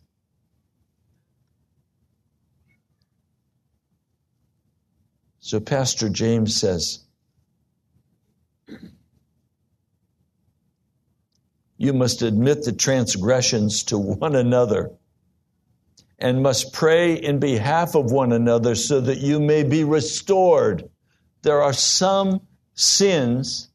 So, 5.41 5.61
Pastor 5.61 6.09
James 6.09 6.57
says, 6.57 7.05
You 11.77 11.93
must 11.93 12.23
admit 12.23 12.65
the 12.65 12.73
transgressions 12.73 13.85
to 13.85 13.99
one 13.99 14.35
another 14.35 14.91
and 16.19 16.43
must 16.43 16.73
pray 16.73 17.15
in 17.15 17.39
behalf 17.39 17.95
of 17.95 18.11
one 18.11 18.33
another 18.33 18.75
so 18.75 19.01
that 19.01 19.19
you 19.19 19.39
may 19.39 19.63
be 19.63 19.85
restored. 19.85 20.89
There 21.43 21.63
are 21.63 21.73
some 21.73 22.41
sins 22.75 23.69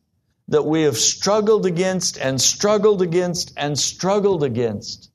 that 0.49 0.65
we 0.65 0.83
have 0.83 0.97
struggled 0.97 1.65
against 1.65 2.17
and 2.17 2.39
struggled 2.39 3.01
against 3.01 3.53
and 3.55 3.79
struggled 3.79 4.43
against 4.43 5.09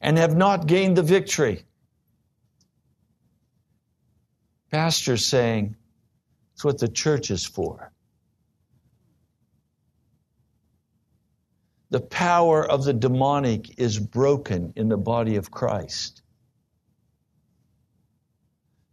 and 0.00 0.16
have 0.16 0.36
not 0.36 0.66
gained 0.66 0.96
the 0.96 1.02
victory. 1.02 1.64
Pastor's 4.70 5.26
saying 5.26 5.74
it's 6.54 6.64
what 6.64 6.78
the 6.78 6.88
church 6.88 7.30
is 7.30 7.44
for. 7.44 7.92
The 11.90 12.00
power 12.00 12.64
of 12.64 12.84
the 12.84 12.92
demonic 12.92 13.78
is 13.80 13.98
broken 13.98 14.72
in 14.76 14.88
the 14.88 14.96
body 14.96 15.34
of 15.34 15.50
Christ. 15.50 16.22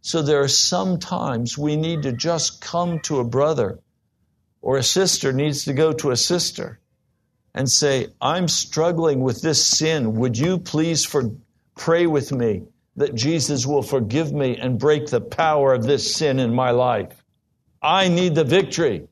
So 0.00 0.22
there 0.22 0.42
are 0.42 0.48
some 0.48 0.98
times 0.98 1.58
we 1.58 1.76
need 1.76 2.02
to 2.02 2.12
just 2.12 2.60
come 2.60 3.00
to 3.00 3.18
a 3.18 3.24
brother 3.24 3.80
or 4.60 4.76
a 4.76 4.82
sister 4.82 5.32
needs 5.32 5.64
to 5.64 5.72
go 5.72 5.92
to 5.92 6.10
a 6.10 6.16
sister 6.16 6.80
and 7.54 7.70
say, 7.70 8.08
I'm 8.20 8.48
struggling 8.48 9.20
with 9.20 9.42
this 9.42 9.64
sin. 9.64 10.14
Would 10.16 10.38
you 10.38 10.58
please 10.58 11.04
for, 11.04 11.30
pray 11.76 12.06
with 12.06 12.32
me 12.32 12.64
that 12.96 13.14
Jesus 13.14 13.66
will 13.66 13.82
forgive 13.82 14.32
me 14.32 14.56
and 14.56 14.78
break 14.78 15.06
the 15.06 15.20
power 15.20 15.72
of 15.74 15.84
this 15.84 16.14
sin 16.14 16.38
in 16.38 16.54
my 16.54 16.70
life? 16.70 17.22
I 17.80 18.08
need 18.08 18.34
the 18.34 18.44
victory. 18.44 19.08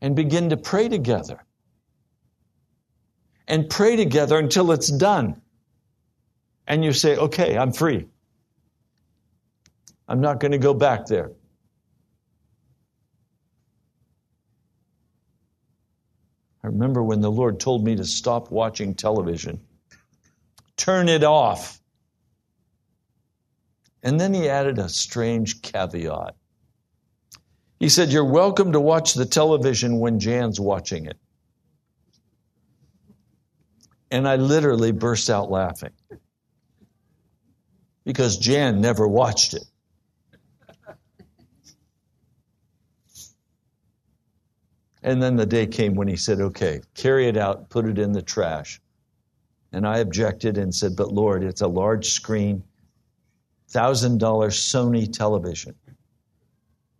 And 0.00 0.14
begin 0.14 0.50
to 0.50 0.56
pray 0.56 0.88
together. 0.88 1.42
And 3.48 3.68
pray 3.68 3.96
together 3.96 4.38
until 4.38 4.72
it's 4.72 4.88
done. 4.88 5.40
And 6.66 6.84
you 6.84 6.92
say, 6.92 7.16
okay, 7.16 7.56
I'm 7.56 7.72
free. 7.72 8.06
I'm 10.08 10.20
not 10.20 10.40
going 10.40 10.52
to 10.52 10.58
go 10.58 10.74
back 10.74 11.06
there. 11.06 11.32
I 16.62 16.68
remember 16.68 17.02
when 17.02 17.20
the 17.20 17.30
Lord 17.30 17.60
told 17.60 17.84
me 17.84 17.96
to 17.96 18.04
stop 18.04 18.50
watching 18.50 18.94
television, 18.94 19.60
turn 20.76 21.08
it 21.08 21.22
off. 21.22 21.80
And 24.02 24.20
then 24.20 24.34
he 24.34 24.48
added 24.48 24.78
a 24.78 24.88
strange 24.88 25.62
caveat. 25.62 26.34
He 27.78 27.88
said, 27.88 28.10
You're 28.10 28.24
welcome 28.24 28.72
to 28.72 28.80
watch 28.80 29.14
the 29.14 29.26
television 29.26 29.98
when 30.00 30.18
Jan's 30.18 30.58
watching 30.58 31.06
it. 31.06 31.16
And 34.10 34.26
I 34.26 34.36
literally 34.36 34.92
burst 34.92 35.30
out 35.30 35.50
laughing 35.50 35.92
because 38.04 38.38
Jan 38.38 38.80
never 38.80 39.06
watched 39.06 39.54
it. 39.54 39.64
And 45.06 45.22
then 45.22 45.36
the 45.36 45.46
day 45.46 45.68
came 45.68 45.94
when 45.94 46.08
he 46.08 46.16
said, 46.16 46.40
okay, 46.40 46.80
carry 46.96 47.28
it 47.28 47.36
out, 47.36 47.70
put 47.70 47.86
it 47.86 47.96
in 47.96 48.10
the 48.10 48.22
trash. 48.22 48.80
And 49.72 49.86
I 49.86 49.98
objected 49.98 50.58
and 50.58 50.74
said, 50.74 50.96
but 50.96 51.12
Lord, 51.12 51.44
it's 51.44 51.60
a 51.60 51.68
large 51.68 52.08
screen, 52.08 52.64
$1,000 53.70 54.18
Sony 54.18 55.10
television. 55.10 55.76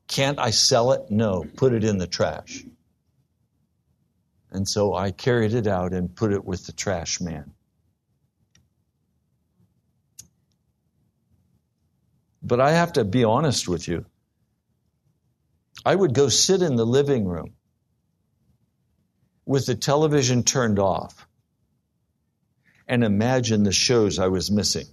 Can't 0.07 0.39
I 0.39 0.51
sell 0.51 0.93
it? 0.93 1.11
No, 1.11 1.45
put 1.57 1.73
it 1.73 1.83
in 1.83 1.99
the 1.99 2.07
trash. 2.07 2.65
And 4.53 4.69
so 4.69 4.95
I 4.95 5.11
carried 5.11 5.53
it 5.53 5.67
out 5.67 5.93
and 5.93 6.15
put 6.15 6.33
it 6.33 6.45
with 6.45 6.65
the 6.65 6.73
trash 6.73 7.21
man. 7.21 7.55
But 12.41 12.61
I 12.61 12.71
have 12.71 12.93
to 12.93 13.05
be 13.05 13.25
honest 13.25 13.67
with 13.67 13.89
you. 13.89 14.07
I 15.85 15.93
would 15.93 16.15
go 16.15 16.29
sit 16.29 16.63
in 16.63 16.77
the 16.77 16.87
living 16.87 17.25
room 17.25 17.57
with 19.47 19.67
the 19.67 19.75
television 19.77 20.43
turned 20.43 20.79
off 20.79 21.27
and 22.89 23.03
imagine 23.03 23.63
the 23.63 23.73
shows 23.73 24.19
I 24.19 24.29
was 24.29 24.51
missing. 24.51 24.87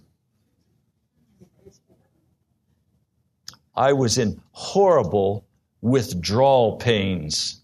I 3.76 3.94
was 3.94 4.20
in 4.20 4.40
horrible 4.52 5.46
withdrawal 5.82 6.78
pains. 6.78 7.62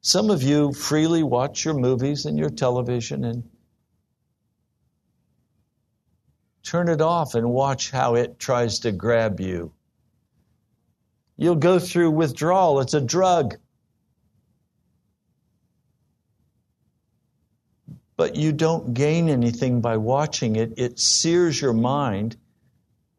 Some 0.00 0.30
of 0.30 0.42
you 0.42 0.72
freely 0.72 1.22
watch 1.22 1.64
your 1.64 1.74
movies 1.74 2.24
and 2.24 2.38
your 2.38 2.50
television 2.50 3.24
and 3.24 3.48
turn 6.62 6.88
it 6.88 7.00
off 7.00 7.34
and 7.34 7.50
watch 7.50 7.90
how 7.90 8.14
it 8.14 8.38
tries 8.38 8.80
to 8.80 8.92
grab 8.92 9.40
you. 9.40 9.72
You'll 11.36 11.56
go 11.56 11.78
through 11.78 12.12
withdrawal. 12.12 12.80
It's 12.80 12.94
a 12.94 13.00
drug. 13.00 13.56
But 18.16 18.36
you 18.36 18.52
don't 18.52 18.94
gain 18.94 19.28
anything 19.28 19.80
by 19.80 19.96
watching 19.96 20.56
it. 20.56 20.74
It 20.76 20.98
sears 20.98 21.60
your 21.60 21.72
mind 21.72 22.36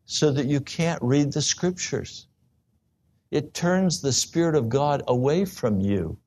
so 0.06 0.32
that 0.32 0.46
you 0.46 0.60
can't 0.62 1.02
read 1.02 1.32
the 1.34 1.42
scriptures. 1.42 2.28
It 3.32 3.54
turns 3.54 4.02
the 4.02 4.14
Spirit 4.14 4.56
of 4.56 4.70
God 4.70 5.04
away 5.08 5.46
from 5.46 5.80
you. 5.80 6.18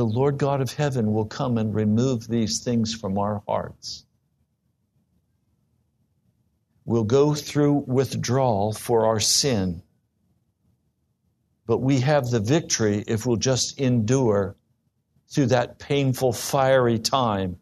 the 0.00 0.06
Lord 0.06 0.38
God 0.38 0.62
of 0.62 0.72
heaven 0.72 1.12
will 1.12 1.26
come 1.26 1.58
and 1.58 1.74
remove 1.74 2.26
these 2.26 2.60
things 2.60 2.94
from 2.94 3.18
our 3.18 3.42
hearts. 3.46 4.06
We'll 6.86 7.04
go 7.04 7.34
through 7.34 7.84
withdrawal 7.86 8.72
for 8.72 9.04
our 9.04 9.20
sin, 9.20 9.82
but 11.70 11.82
we 11.82 12.00
have 12.00 12.28
the 12.28 12.40
victory 12.40 13.04
if 13.06 13.24
we'll 13.24 13.36
just 13.36 13.78
endure 13.78 14.56
through 15.28 15.46
that 15.46 15.78
painful, 15.78 16.32
fiery 16.32 16.98
time 16.98 17.56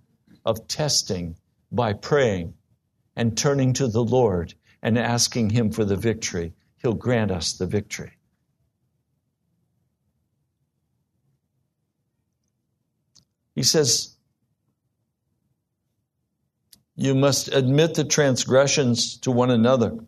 of 0.46 0.66
testing 0.66 1.36
by 1.70 1.92
praying 1.92 2.54
and 3.16 3.36
turning 3.36 3.74
to 3.74 3.86
the 3.86 4.02
Lord 4.02 4.54
and 4.82 4.98
asking 4.98 5.50
Him 5.50 5.70
for 5.70 5.84
the 5.84 5.94
victory. 5.94 6.54
He'll 6.78 6.94
grant 6.94 7.30
us 7.30 7.52
the 7.52 7.66
victory. 7.66 8.12
He 13.54 13.62
says, 13.62 14.16
You 16.96 17.14
must 17.14 17.52
admit 17.54 17.92
the 17.92 18.04
transgressions 18.04 19.18
to 19.18 19.30
one 19.30 19.50
another. 19.50 19.98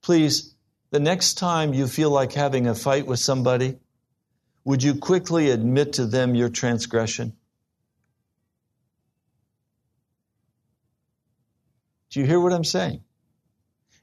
Please, 0.00 0.54
the 0.90 1.00
next 1.00 1.34
time 1.34 1.74
you 1.74 1.86
feel 1.86 2.10
like 2.10 2.32
having 2.32 2.66
a 2.66 2.74
fight 2.74 3.06
with 3.06 3.18
somebody, 3.18 3.78
would 4.64 4.82
you 4.82 4.94
quickly 4.94 5.50
admit 5.50 5.94
to 5.94 6.06
them 6.06 6.34
your 6.34 6.48
transgression? 6.48 7.32
Do 12.10 12.20
you 12.20 12.26
hear 12.26 12.40
what 12.40 12.52
I'm 12.52 12.64
saying? 12.64 13.02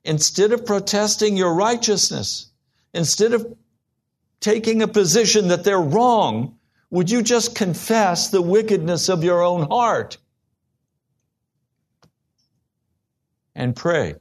Instead 0.04 0.52
of 0.52 0.66
protesting 0.66 1.36
your 1.36 1.54
righteousness, 1.54 2.52
instead 2.94 3.34
of 3.34 3.56
taking 4.40 4.84
a 4.84 4.88
position 4.88 5.48
that 5.48 5.64
they're 5.64 5.82
wrong, 5.82 6.58
would 6.92 7.10
you 7.10 7.24
just 7.24 7.56
confess 7.56 8.30
the 8.30 8.42
wickedness 8.42 9.10
of 9.10 9.24
your 9.24 9.42
own 9.42 9.68
heart 9.68 10.18
and 13.56 13.76
pray? 13.76 14.16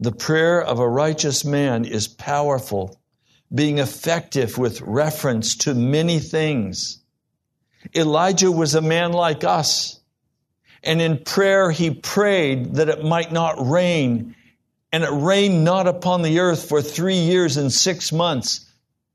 The 0.00 0.12
prayer 0.12 0.62
of 0.62 0.78
a 0.78 0.88
righteous 0.88 1.44
man 1.44 1.84
is 1.84 2.06
powerful, 2.06 3.00
being 3.52 3.78
effective 3.78 4.56
with 4.56 4.80
reference 4.80 5.56
to 5.56 5.74
many 5.74 6.20
things. 6.20 7.02
Elijah 7.94 8.52
was 8.52 8.74
a 8.74 8.80
man 8.80 9.12
like 9.12 9.42
us. 9.42 9.98
And 10.84 11.00
in 11.00 11.18
prayer, 11.18 11.70
he 11.70 11.90
prayed 11.90 12.76
that 12.76 12.88
it 12.88 13.04
might 13.04 13.32
not 13.32 13.56
rain. 13.58 14.36
And 14.92 15.02
it 15.02 15.10
rained 15.10 15.64
not 15.64 15.88
upon 15.88 16.22
the 16.22 16.38
earth 16.40 16.68
for 16.68 16.80
three 16.80 17.18
years 17.18 17.56
and 17.56 17.72
six 17.72 18.12
months. 18.12 18.70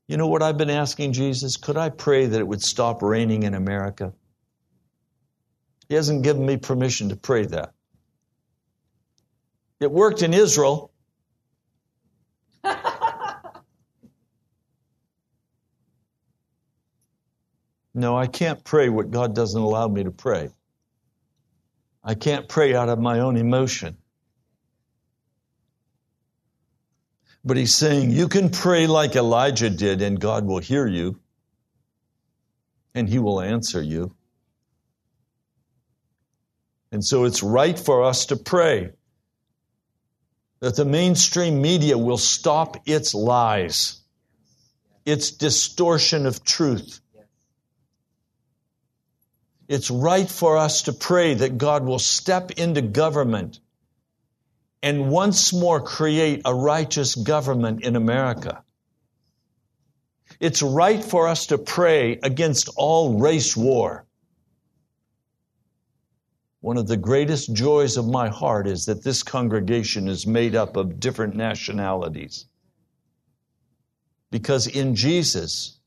You 0.08 0.18
know 0.18 0.28
what 0.28 0.44
I've 0.44 0.58
been 0.58 0.70
asking 0.70 1.14
Jesus? 1.14 1.56
Could 1.56 1.78
I 1.78 1.90
pray 1.90 2.26
that 2.26 2.40
it 2.40 2.48
would 2.48 2.62
stop 2.62 3.02
raining 3.02 3.44
in 3.44 3.54
America? 3.54 4.14
He 5.88 5.96
hasn't 5.96 6.24
given 6.24 6.46
me 6.46 6.58
permission 6.58 7.10
to 7.10 7.16
pray 7.16 7.46
that. 7.46 7.74
It 9.84 9.92
worked 9.92 10.22
in 10.22 10.34
Israel. 10.34 10.92
no, 17.94 18.18
I 18.18 18.28
can't 18.28 18.64
pray 18.64 18.88
what 18.88 19.12
God 19.12 19.36
doesn't 19.36 19.62
allow 19.62 19.90
me 19.90 20.06
to 20.06 20.12
pray. 20.12 20.50
I 22.02 22.16
can't 22.16 22.48
pray 22.48 22.74
out 22.74 22.88
of 22.88 22.98
my 23.00 23.20
own 23.20 23.36
emotion. 23.36 23.98
But 27.44 27.58
he's 27.58 27.76
saying 27.76 28.12
you 28.12 28.30
can 28.30 28.50
pray 28.50 28.88
like 28.88 29.18
Elijah 29.18 29.70
did, 29.70 30.02
and 30.02 30.18
God 30.18 30.46
will 30.46 30.60
hear 30.60 30.88
you, 30.88 31.20
and 32.96 33.10
he 33.10 33.20
will 33.20 33.42
answer 33.42 33.82
you. 33.82 34.16
And 36.94 37.04
so 37.04 37.26
it's 37.26 37.44
right 37.44 37.78
for 37.78 38.04
us 38.04 38.28
to 38.28 38.38
pray 38.38 38.92
that 40.64 40.78
the 40.78 40.86
mainstream 40.86 41.62
media 41.62 41.98
will 41.98 42.18
stop 42.18 42.78
its 42.86 43.14
lies, 43.14 44.00
its 45.06 45.32
distortion 45.32 46.26
of 46.26 46.46
truth. 46.46 47.02
It's 49.68 49.92
right 49.92 50.30
for 50.30 50.56
us 50.56 50.84
to 50.84 50.94
pray 50.94 51.34
that 51.34 51.58
God 51.58 51.84
will 51.84 52.00
step 52.00 52.52
into 52.52 52.82
government 52.82 53.60
and 54.82 55.10
once 55.10 55.52
more 55.52 55.82
create 55.82 56.44
a 56.46 56.56
righteous 56.56 57.16
government 57.16 57.84
in 57.84 57.98
America. 57.98 58.64
It's 60.40 60.62
right 60.62 61.04
for 61.04 61.28
us 61.28 61.48
to 61.48 61.58
pray 61.58 62.20
against 62.24 62.70
all 62.78 63.20
race 63.20 63.58
war. 63.58 64.06
One 66.64 66.78
of 66.78 66.88
the 66.88 66.96
greatest 66.96 67.54
joys 67.54 67.98
of 67.98 68.08
my 68.08 68.30
heart 68.30 68.68
is 68.68 68.86
that 68.86 69.04
this 69.04 69.22
congregation 69.22 70.08
is 70.08 70.26
made 70.26 70.56
up 70.56 70.78
of 70.78 70.98
different 70.98 71.36
nationalities. 71.36 72.46
Because 74.32 74.66
in 74.66 74.96
Jesus, 74.96 75.78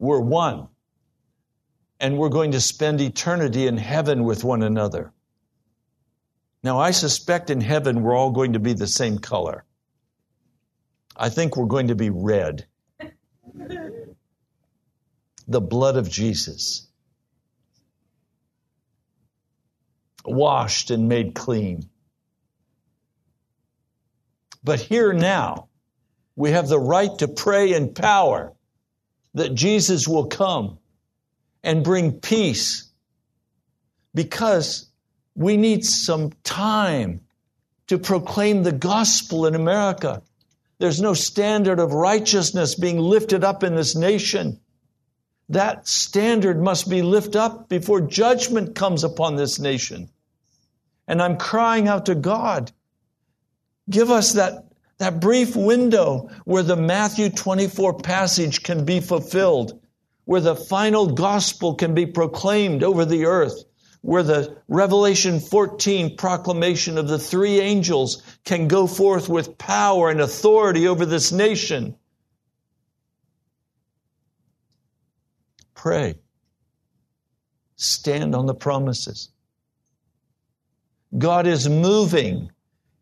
we're 0.00 0.18
one. 0.18 0.66
And 2.00 2.18
we're 2.18 2.30
going 2.30 2.50
to 2.50 2.60
spend 2.60 3.00
eternity 3.00 3.68
in 3.68 3.76
heaven 3.76 4.24
with 4.24 4.42
one 4.42 4.64
another. 4.64 5.12
Now, 6.64 6.80
I 6.80 6.90
suspect 6.90 7.48
in 7.48 7.60
heaven 7.60 8.02
we're 8.02 8.16
all 8.16 8.32
going 8.32 8.54
to 8.54 8.58
be 8.58 8.72
the 8.72 8.88
same 8.88 9.20
color. 9.20 9.64
I 11.16 11.28
think 11.28 11.56
we're 11.56 11.66
going 11.66 11.86
to 11.86 11.94
be 11.94 12.10
red. 12.10 12.66
the 15.46 15.60
blood 15.60 15.96
of 15.96 16.10
Jesus. 16.10 16.88
Washed 20.24 20.90
and 20.90 21.08
made 21.08 21.34
clean. 21.34 21.88
But 24.62 24.80
here 24.80 25.12
now, 25.12 25.68
we 26.36 26.50
have 26.50 26.68
the 26.68 26.80
right 26.80 27.16
to 27.18 27.28
pray 27.28 27.74
in 27.74 27.94
power 27.94 28.52
that 29.34 29.54
Jesus 29.54 30.08
will 30.08 30.26
come 30.26 30.78
and 31.62 31.84
bring 31.84 32.12
peace 32.12 32.90
because 34.14 34.86
we 35.34 35.56
need 35.56 35.84
some 35.84 36.30
time 36.44 37.20
to 37.88 37.98
proclaim 37.98 38.62
the 38.62 38.72
gospel 38.72 39.46
in 39.46 39.54
America. 39.54 40.22
There's 40.78 41.00
no 41.00 41.14
standard 41.14 41.78
of 41.78 41.92
righteousness 41.92 42.74
being 42.74 42.98
lifted 42.98 43.44
up 43.44 43.62
in 43.62 43.74
this 43.74 43.94
nation. 43.94 44.60
That 45.50 45.86
standard 45.86 46.60
must 46.60 46.88
be 46.88 47.02
lifted 47.02 47.36
up 47.36 47.68
before 47.68 48.00
judgment 48.00 48.74
comes 48.74 49.04
upon 49.04 49.36
this 49.36 49.58
nation. 49.58 50.08
And 51.06 51.20
I'm 51.20 51.36
crying 51.36 51.88
out 51.88 52.06
to 52.06 52.14
God. 52.14 52.72
Give 53.88 54.10
us 54.10 54.32
that, 54.32 54.64
that 54.98 55.20
brief 55.20 55.54
window 55.54 56.30
where 56.44 56.62
the 56.62 56.76
Matthew 56.76 57.28
24 57.28 57.98
passage 57.98 58.62
can 58.62 58.84
be 58.84 59.00
fulfilled, 59.00 59.80
where 60.24 60.40
the 60.40 60.56
final 60.56 61.06
gospel 61.06 61.74
can 61.74 61.94
be 61.94 62.06
proclaimed 62.06 62.82
over 62.82 63.04
the 63.04 63.26
earth, 63.26 63.64
where 64.00 64.22
the 64.22 64.56
Revelation 64.68 65.40
14 65.40 66.16
proclamation 66.16 66.96
of 66.96 67.08
the 67.08 67.18
three 67.18 67.60
angels 67.60 68.22
can 68.44 68.68
go 68.68 68.86
forth 68.86 69.28
with 69.28 69.58
power 69.58 70.10
and 70.10 70.20
authority 70.20 70.88
over 70.88 71.04
this 71.04 71.32
nation. 71.32 71.96
Pray. 75.74 76.14
Stand 77.76 78.34
on 78.34 78.46
the 78.46 78.54
promises. 78.54 79.28
God 81.16 81.46
is 81.46 81.68
moving 81.68 82.50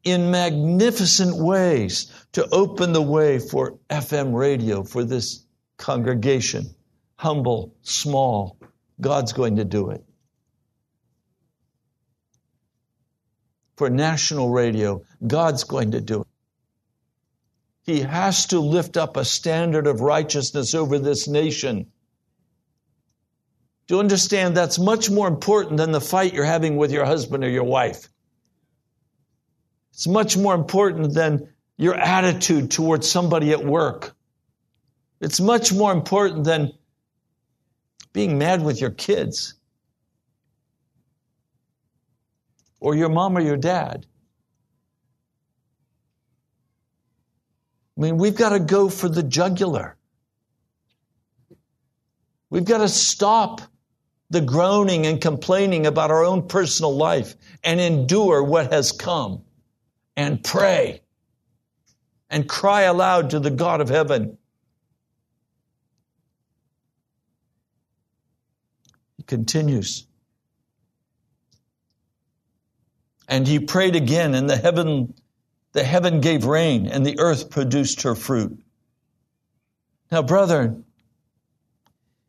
in 0.05 0.31
magnificent 0.31 1.37
ways 1.37 2.13
to 2.33 2.49
open 2.51 2.93
the 2.93 3.03
way 3.03 3.39
for 3.39 3.79
FM 3.89 4.35
radio 4.35 4.83
for 4.83 5.05
this 5.05 5.45
congregation. 5.77 6.75
Humble, 7.17 7.75
small. 7.83 8.59
God's 9.01 9.33
going 9.33 9.57
to 9.57 9.65
do 9.65 9.91
it. 9.91 10.05
For 13.77 13.89
national 13.89 14.51
radio, 14.51 15.03
God's 15.27 15.65
going 15.65 15.93
to 15.93 16.01
do 16.01 16.23
it. 16.23 16.27
He 17.85 18.01
has 18.01 18.47
to 18.47 18.61
lift 18.61 18.97
up 18.97 19.17
a 19.17 19.25
standard 19.25 19.87
of 19.87 20.01
righteousness 20.01 20.75
over 20.75 20.99
this 20.99 21.27
nation. 21.27 21.91
You 23.89 23.99
understand 23.99 24.57
that's 24.57 24.79
much 24.79 25.11
more 25.11 25.29
important 25.29 25.77
than 25.77 25.93
the 25.93 26.01
fight 26.01 26.33
you're 26.33 26.45
having 26.45 26.77
with 26.77 26.93
your 26.93 27.05
husband 27.05 27.45
or 27.45 27.51
your 27.51 27.65
wife? 27.65 28.09
It's 29.93 30.07
much 30.07 30.37
more 30.37 30.55
important 30.55 31.15
than 31.15 31.49
your 31.77 31.95
attitude 31.95 32.71
towards 32.71 33.11
somebody 33.11 33.53
at 33.53 33.65
work. 33.65 34.15
It's 35.21 35.41
much 35.41 35.73
more 35.73 35.93
important 35.93 36.45
than 36.45 36.73
being 38.13 38.39
mad 38.39 38.65
with 38.65 38.81
your 38.81 38.91
kids 38.91 39.55
or 42.81 42.95
your 42.95 43.09
mom 43.09 43.37
or 43.37 43.41
your 43.41 43.57
dad. 43.57 44.07
I 47.97 48.01
mean, 48.01 48.17
we've 48.17 48.35
got 48.35 48.51
to 48.51 48.61
go 48.61 48.89
for 48.89 49.09
the 49.09 49.23
jugular. 49.23 49.97
We've 52.49 52.65
got 52.65 52.79
to 52.79 52.89
stop 52.89 53.61
the 54.33 54.41
groaning 54.41 55.05
and 55.05 55.21
complaining 55.21 55.87
about 55.87 56.11
our 56.11 56.25
own 56.25 56.49
personal 56.49 56.97
life 56.97 57.37
and 57.63 57.79
endure 57.79 58.43
what 58.43 58.73
has 58.73 58.91
come 58.91 59.43
and 60.17 60.43
pray 60.43 61.03
and 62.31 62.49
cry 62.49 62.83
aloud 62.83 63.31
to 63.31 63.41
the 63.41 63.51
God 63.51 63.83
of 63.83 63.91
heaven. 63.91 64.39
He 69.19 69.23
continues. 69.25 70.07
And 73.29 73.47
he 73.47 73.61
prayed 73.61 73.97
again, 73.97 74.35
and 74.35 74.49
the 74.49 74.57
heaven, 74.57 75.13
the 75.73 75.85
heaven 75.85 76.23
gave 76.23 76.47
rain, 76.47 76.87
and 76.87 77.05
the 77.05 77.19
earth 77.19 77.51
produced 77.51 78.03
her 78.03 78.15
fruit. 78.15 78.65
Now, 80.11 80.23
brethren, 80.23 80.87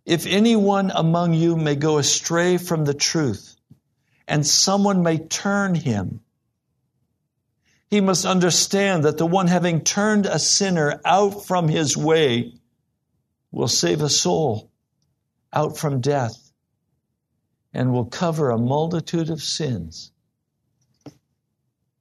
if 0.05 0.25
anyone 0.25 0.91
among 0.93 1.33
you 1.33 1.55
may 1.55 1.75
go 1.75 1.97
astray 1.97 2.57
from 2.57 2.85
the 2.85 2.93
truth, 2.93 3.55
and 4.27 4.45
someone 4.45 5.03
may 5.03 5.17
turn 5.17 5.75
him, 5.75 6.21
he 7.89 8.01
must 8.01 8.25
understand 8.25 9.03
that 9.03 9.17
the 9.17 9.25
one 9.25 9.47
having 9.47 9.83
turned 9.83 10.25
a 10.25 10.39
sinner 10.39 10.99
out 11.05 11.45
from 11.45 11.67
his 11.67 11.95
way 11.95 12.53
will 13.51 13.67
save 13.67 14.01
a 14.01 14.09
soul 14.09 14.71
out 15.53 15.77
from 15.77 16.01
death 16.01 16.51
and 17.73 17.93
will 17.93 18.05
cover 18.05 18.49
a 18.49 18.57
multitude 18.57 19.29
of 19.29 19.41
sins. 19.41 20.11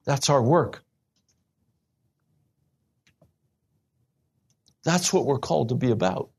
That's 0.05 0.29
our 0.29 0.41
work. 0.41 0.83
That's 4.83 5.13
what 5.13 5.25
we're 5.25 5.39
called 5.39 5.69
to 5.69 5.75
be 5.75 5.91
about. 5.91 6.32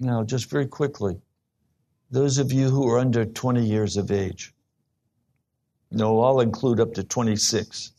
Now, 0.00 0.24
just 0.24 0.48
very 0.48 0.66
quickly, 0.66 1.20
those 2.10 2.38
of 2.38 2.50
you 2.50 2.70
who 2.70 2.88
are 2.88 2.98
under 2.98 3.26
20 3.26 3.62
years 3.62 3.98
of 3.98 4.10
age, 4.10 4.54
no, 5.90 6.22
I'll 6.22 6.40
include 6.40 6.80
up 6.80 6.94
to 6.94 7.04
26. 7.04 7.92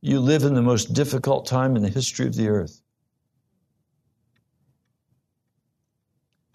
You 0.00 0.18
live 0.18 0.42
in 0.42 0.54
the 0.54 0.62
most 0.62 0.92
difficult 0.92 1.46
time 1.46 1.76
in 1.76 1.82
the 1.82 1.88
history 1.88 2.26
of 2.26 2.34
the 2.34 2.48
earth. 2.48 2.82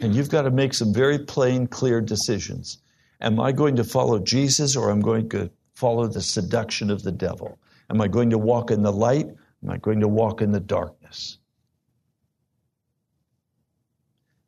And 0.01 0.13
you've 0.13 0.29
got 0.29 0.41
to 0.41 0.51
make 0.51 0.73
some 0.73 0.93
very 0.93 1.17
plain, 1.17 1.65
clear 1.65 2.01
decisions. 2.01 2.79
Am 3.21 3.39
I 3.39 3.53
going 3.53 3.77
to 3.77 3.85
follow 3.85 4.19
Jesus 4.19 4.75
or 4.75 4.91
am 4.91 4.99
I 4.99 5.03
going 5.03 5.29
to 5.29 5.49
follow 5.75 6.07
the 6.07 6.21
seduction 6.21 6.91
of 6.91 7.03
the 7.03 7.11
devil? 7.11 7.57
Am 7.89 8.01
I 8.01 8.07
going 8.07 8.31
to 8.31 8.37
walk 8.37 8.71
in 8.71 8.83
the 8.83 8.91
light? 8.91 9.27
Am 9.63 9.69
I 9.69 9.77
going 9.77 10.01
to 10.01 10.07
walk 10.07 10.41
in 10.41 10.51
the 10.51 10.59
darkness? 10.59 11.37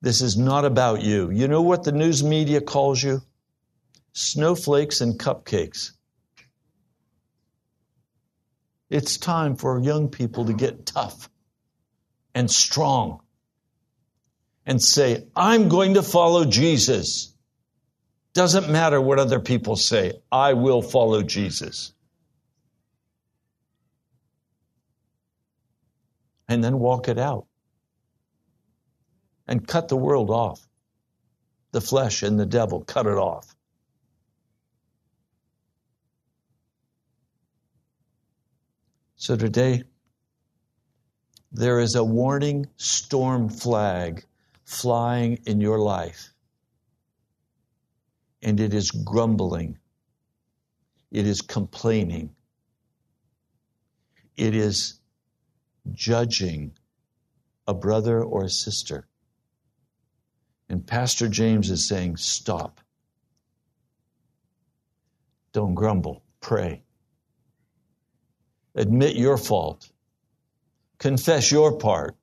This 0.02 0.22
is 0.22 0.38
not 0.38 0.66
about 0.66 1.02
you. 1.02 1.30
You 1.30 1.48
know 1.48 1.62
what 1.62 1.84
the 1.84 1.92
news 1.92 2.24
media 2.24 2.62
calls 2.62 3.04
you? 3.04 3.22
Snowflakes 4.14 5.02
and 5.02 5.20
cupcakes. 5.20 5.92
It's 8.90 9.18
time 9.18 9.56
for 9.56 9.80
young 9.80 10.10
people 10.10 10.46
to 10.46 10.54
get 10.54 10.86
tough 10.86 11.30
and 12.34 12.50
strong 12.50 13.22
and 14.66 14.82
say, 14.82 15.26
I'm 15.36 15.68
going 15.68 15.96
to 15.96 16.04
follow 16.04 16.46
Jesus. 16.46 17.34
Doesn't 18.34 18.70
matter 18.70 19.02
what 19.02 19.20
other 19.20 19.40
people 19.40 19.76
say, 19.76 20.14
I 20.32 20.54
will 20.54 20.82
follow 20.82 21.24
Jesus. 21.24 21.94
And 26.50 26.64
then 26.64 26.80
walk 26.80 27.08
it 27.08 27.20
out. 27.20 27.46
And 29.48 29.66
cut 29.66 29.88
the 29.88 29.96
world 29.96 30.30
off. 30.30 30.68
The 31.72 31.82
flesh 31.82 32.24
and 32.24 32.40
the 32.40 32.48
devil, 32.48 32.82
cut 32.82 33.06
it 33.06 33.18
off. 33.18 33.56
So 39.16 39.36
today, 39.36 39.84
there 41.52 41.80
is 41.80 41.96
a 41.96 42.04
warning 42.04 42.68
storm 42.78 43.50
flag 43.50 44.26
flying 44.66 45.40
in 45.46 45.62
your 45.62 45.80
life. 45.80 46.34
And 48.42 48.60
it 48.60 48.74
is 48.74 48.90
grumbling. 48.90 49.78
It 51.12 51.28
is 51.28 51.42
complaining. 51.42 52.36
It 54.38 54.56
is 54.56 54.99
judging 55.94 56.74
a 57.68 57.74
brother 57.74 58.24
or 58.24 58.44
a 58.44 58.50
sister. 58.50 59.08
And 60.70 60.86
Pastor 60.86 61.28
James 61.28 61.70
is 61.70 61.88
saying, 61.88 62.18
stop. 62.18 62.80
Don't 65.52 65.74
grumble. 65.74 66.24
Pray. 66.42 66.84
Admit 68.76 69.16
your 69.16 69.38
fault. 69.38 69.90
Confess 71.00 71.52
your 71.52 71.78
part. 71.78 72.16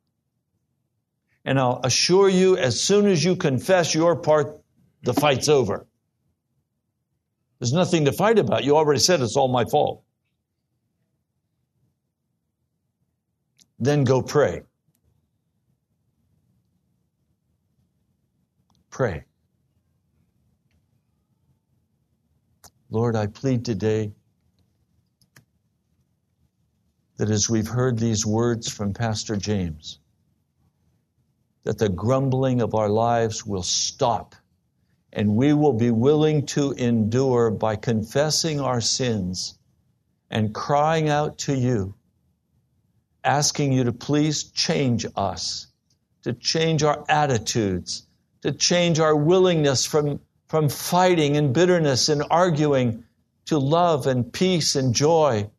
And 1.44 1.58
I'll 1.58 1.80
assure 1.82 2.28
you, 2.28 2.56
as 2.56 2.80
soon 2.80 3.06
as 3.06 3.24
you 3.24 3.36
confess 3.36 3.94
your 3.94 4.16
part, 4.16 4.60
the 5.02 5.14
fight's 5.14 5.48
over. 5.48 5.86
There's 7.58 7.72
nothing 7.72 8.04
to 8.04 8.12
fight 8.12 8.38
about. 8.38 8.64
You 8.64 8.76
already 8.76 9.00
said 9.00 9.20
it's 9.20 9.36
all 9.36 9.48
my 9.48 9.64
fault. 9.64 10.02
Then 13.78 14.04
go 14.04 14.22
pray. 14.22 14.62
Pray. 18.90 19.24
Lord, 22.88 23.16
I 23.16 23.26
plead 23.26 23.64
today 23.64 24.12
that 27.18 27.30
as 27.30 27.50
we've 27.50 27.68
heard 27.68 27.98
these 27.98 28.24
words 28.24 28.70
from 28.70 28.94
Pastor 28.94 29.36
James, 29.36 29.98
that 31.64 31.78
the 31.78 31.88
grumbling 31.88 32.62
of 32.62 32.74
our 32.74 32.88
lives 32.88 33.44
will 33.44 33.62
stop 33.62 34.34
and 35.12 35.34
we 35.34 35.52
will 35.52 35.72
be 35.72 35.90
willing 35.90 36.46
to 36.46 36.72
endure 36.72 37.50
by 37.50 37.74
confessing 37.74 38.60
our 38.60 38.80
sins 38.80 39.58
and 40.30 40.54
crying 40.54 41.08
out 41.08 41.38
to 41.38 41.54
you 41.54 41.94
asking 43.26 43.72
you 43.72 43.84
to 43.84 43.92
please 43.92 44.44
change 44.44 45.04
us, 45.16 45.66
to 46.22 46.32
change 46.32 46.82
our 46.82 47.04
attitudes, 47.08 48.06
to 48.42 48.52
change 48.52 49.00
our 49.00 49.14
willingness 49.14 49.84
from, 49.84 50.20
from 50.48 50.68
fighting 50.68 51.36
and 51.36 51.52
bitterness 51.52 52.08
and 52.08 52.22
arguing 52.30 53.04
to 53.46 53.58
love 53.58 54.06
and 54.06 54.32
peace 54.32 54.76
and 54.76 54.94
joy 54.94 55.50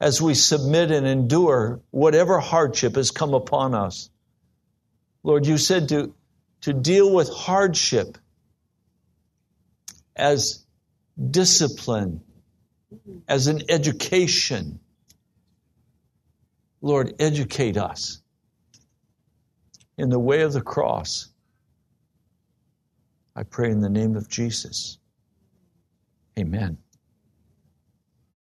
as 0.00 0.20
we 0.20 0.34
submit 0.34 0.90
and 0.90 1.06
endure 1.06 1.80
whatever 1.90 2.40
hardship 2.40 2.96
has 2.96 3.10
come 3.10 3.34
upon 3.34 3.74
us. 3.74 4.10
Lord, 5.22 5.46
you 5.46 5.58
said 5.58 5.90
to, 5.90 6.14
to 6.62 6.72
deal 6.72 7.12
with 7.12 7.28
hardship 7.28 8.18
as 10.16 10.64
discipline, 11.30 12.22
as 13.28 13.46
an 13.46 13.62
education, 13.68 14.80
Lord, 16.82 17.14
educate 17.20 17.76
us 17.76 18.20
in 19.98 20.10
the 20.10 20.18
way 20.18 20.42
of 20.42 20.52
the 20.52 20.60
cross. 20.60 21.28
I 23.36 23.44
pray 23.44 23.70
in 23.70 23.80
the 23.80 23.88
name 23.88 24.16
of 24.16 24.28
Jesus. 24.28 24.98
Amen. 26.38 26.76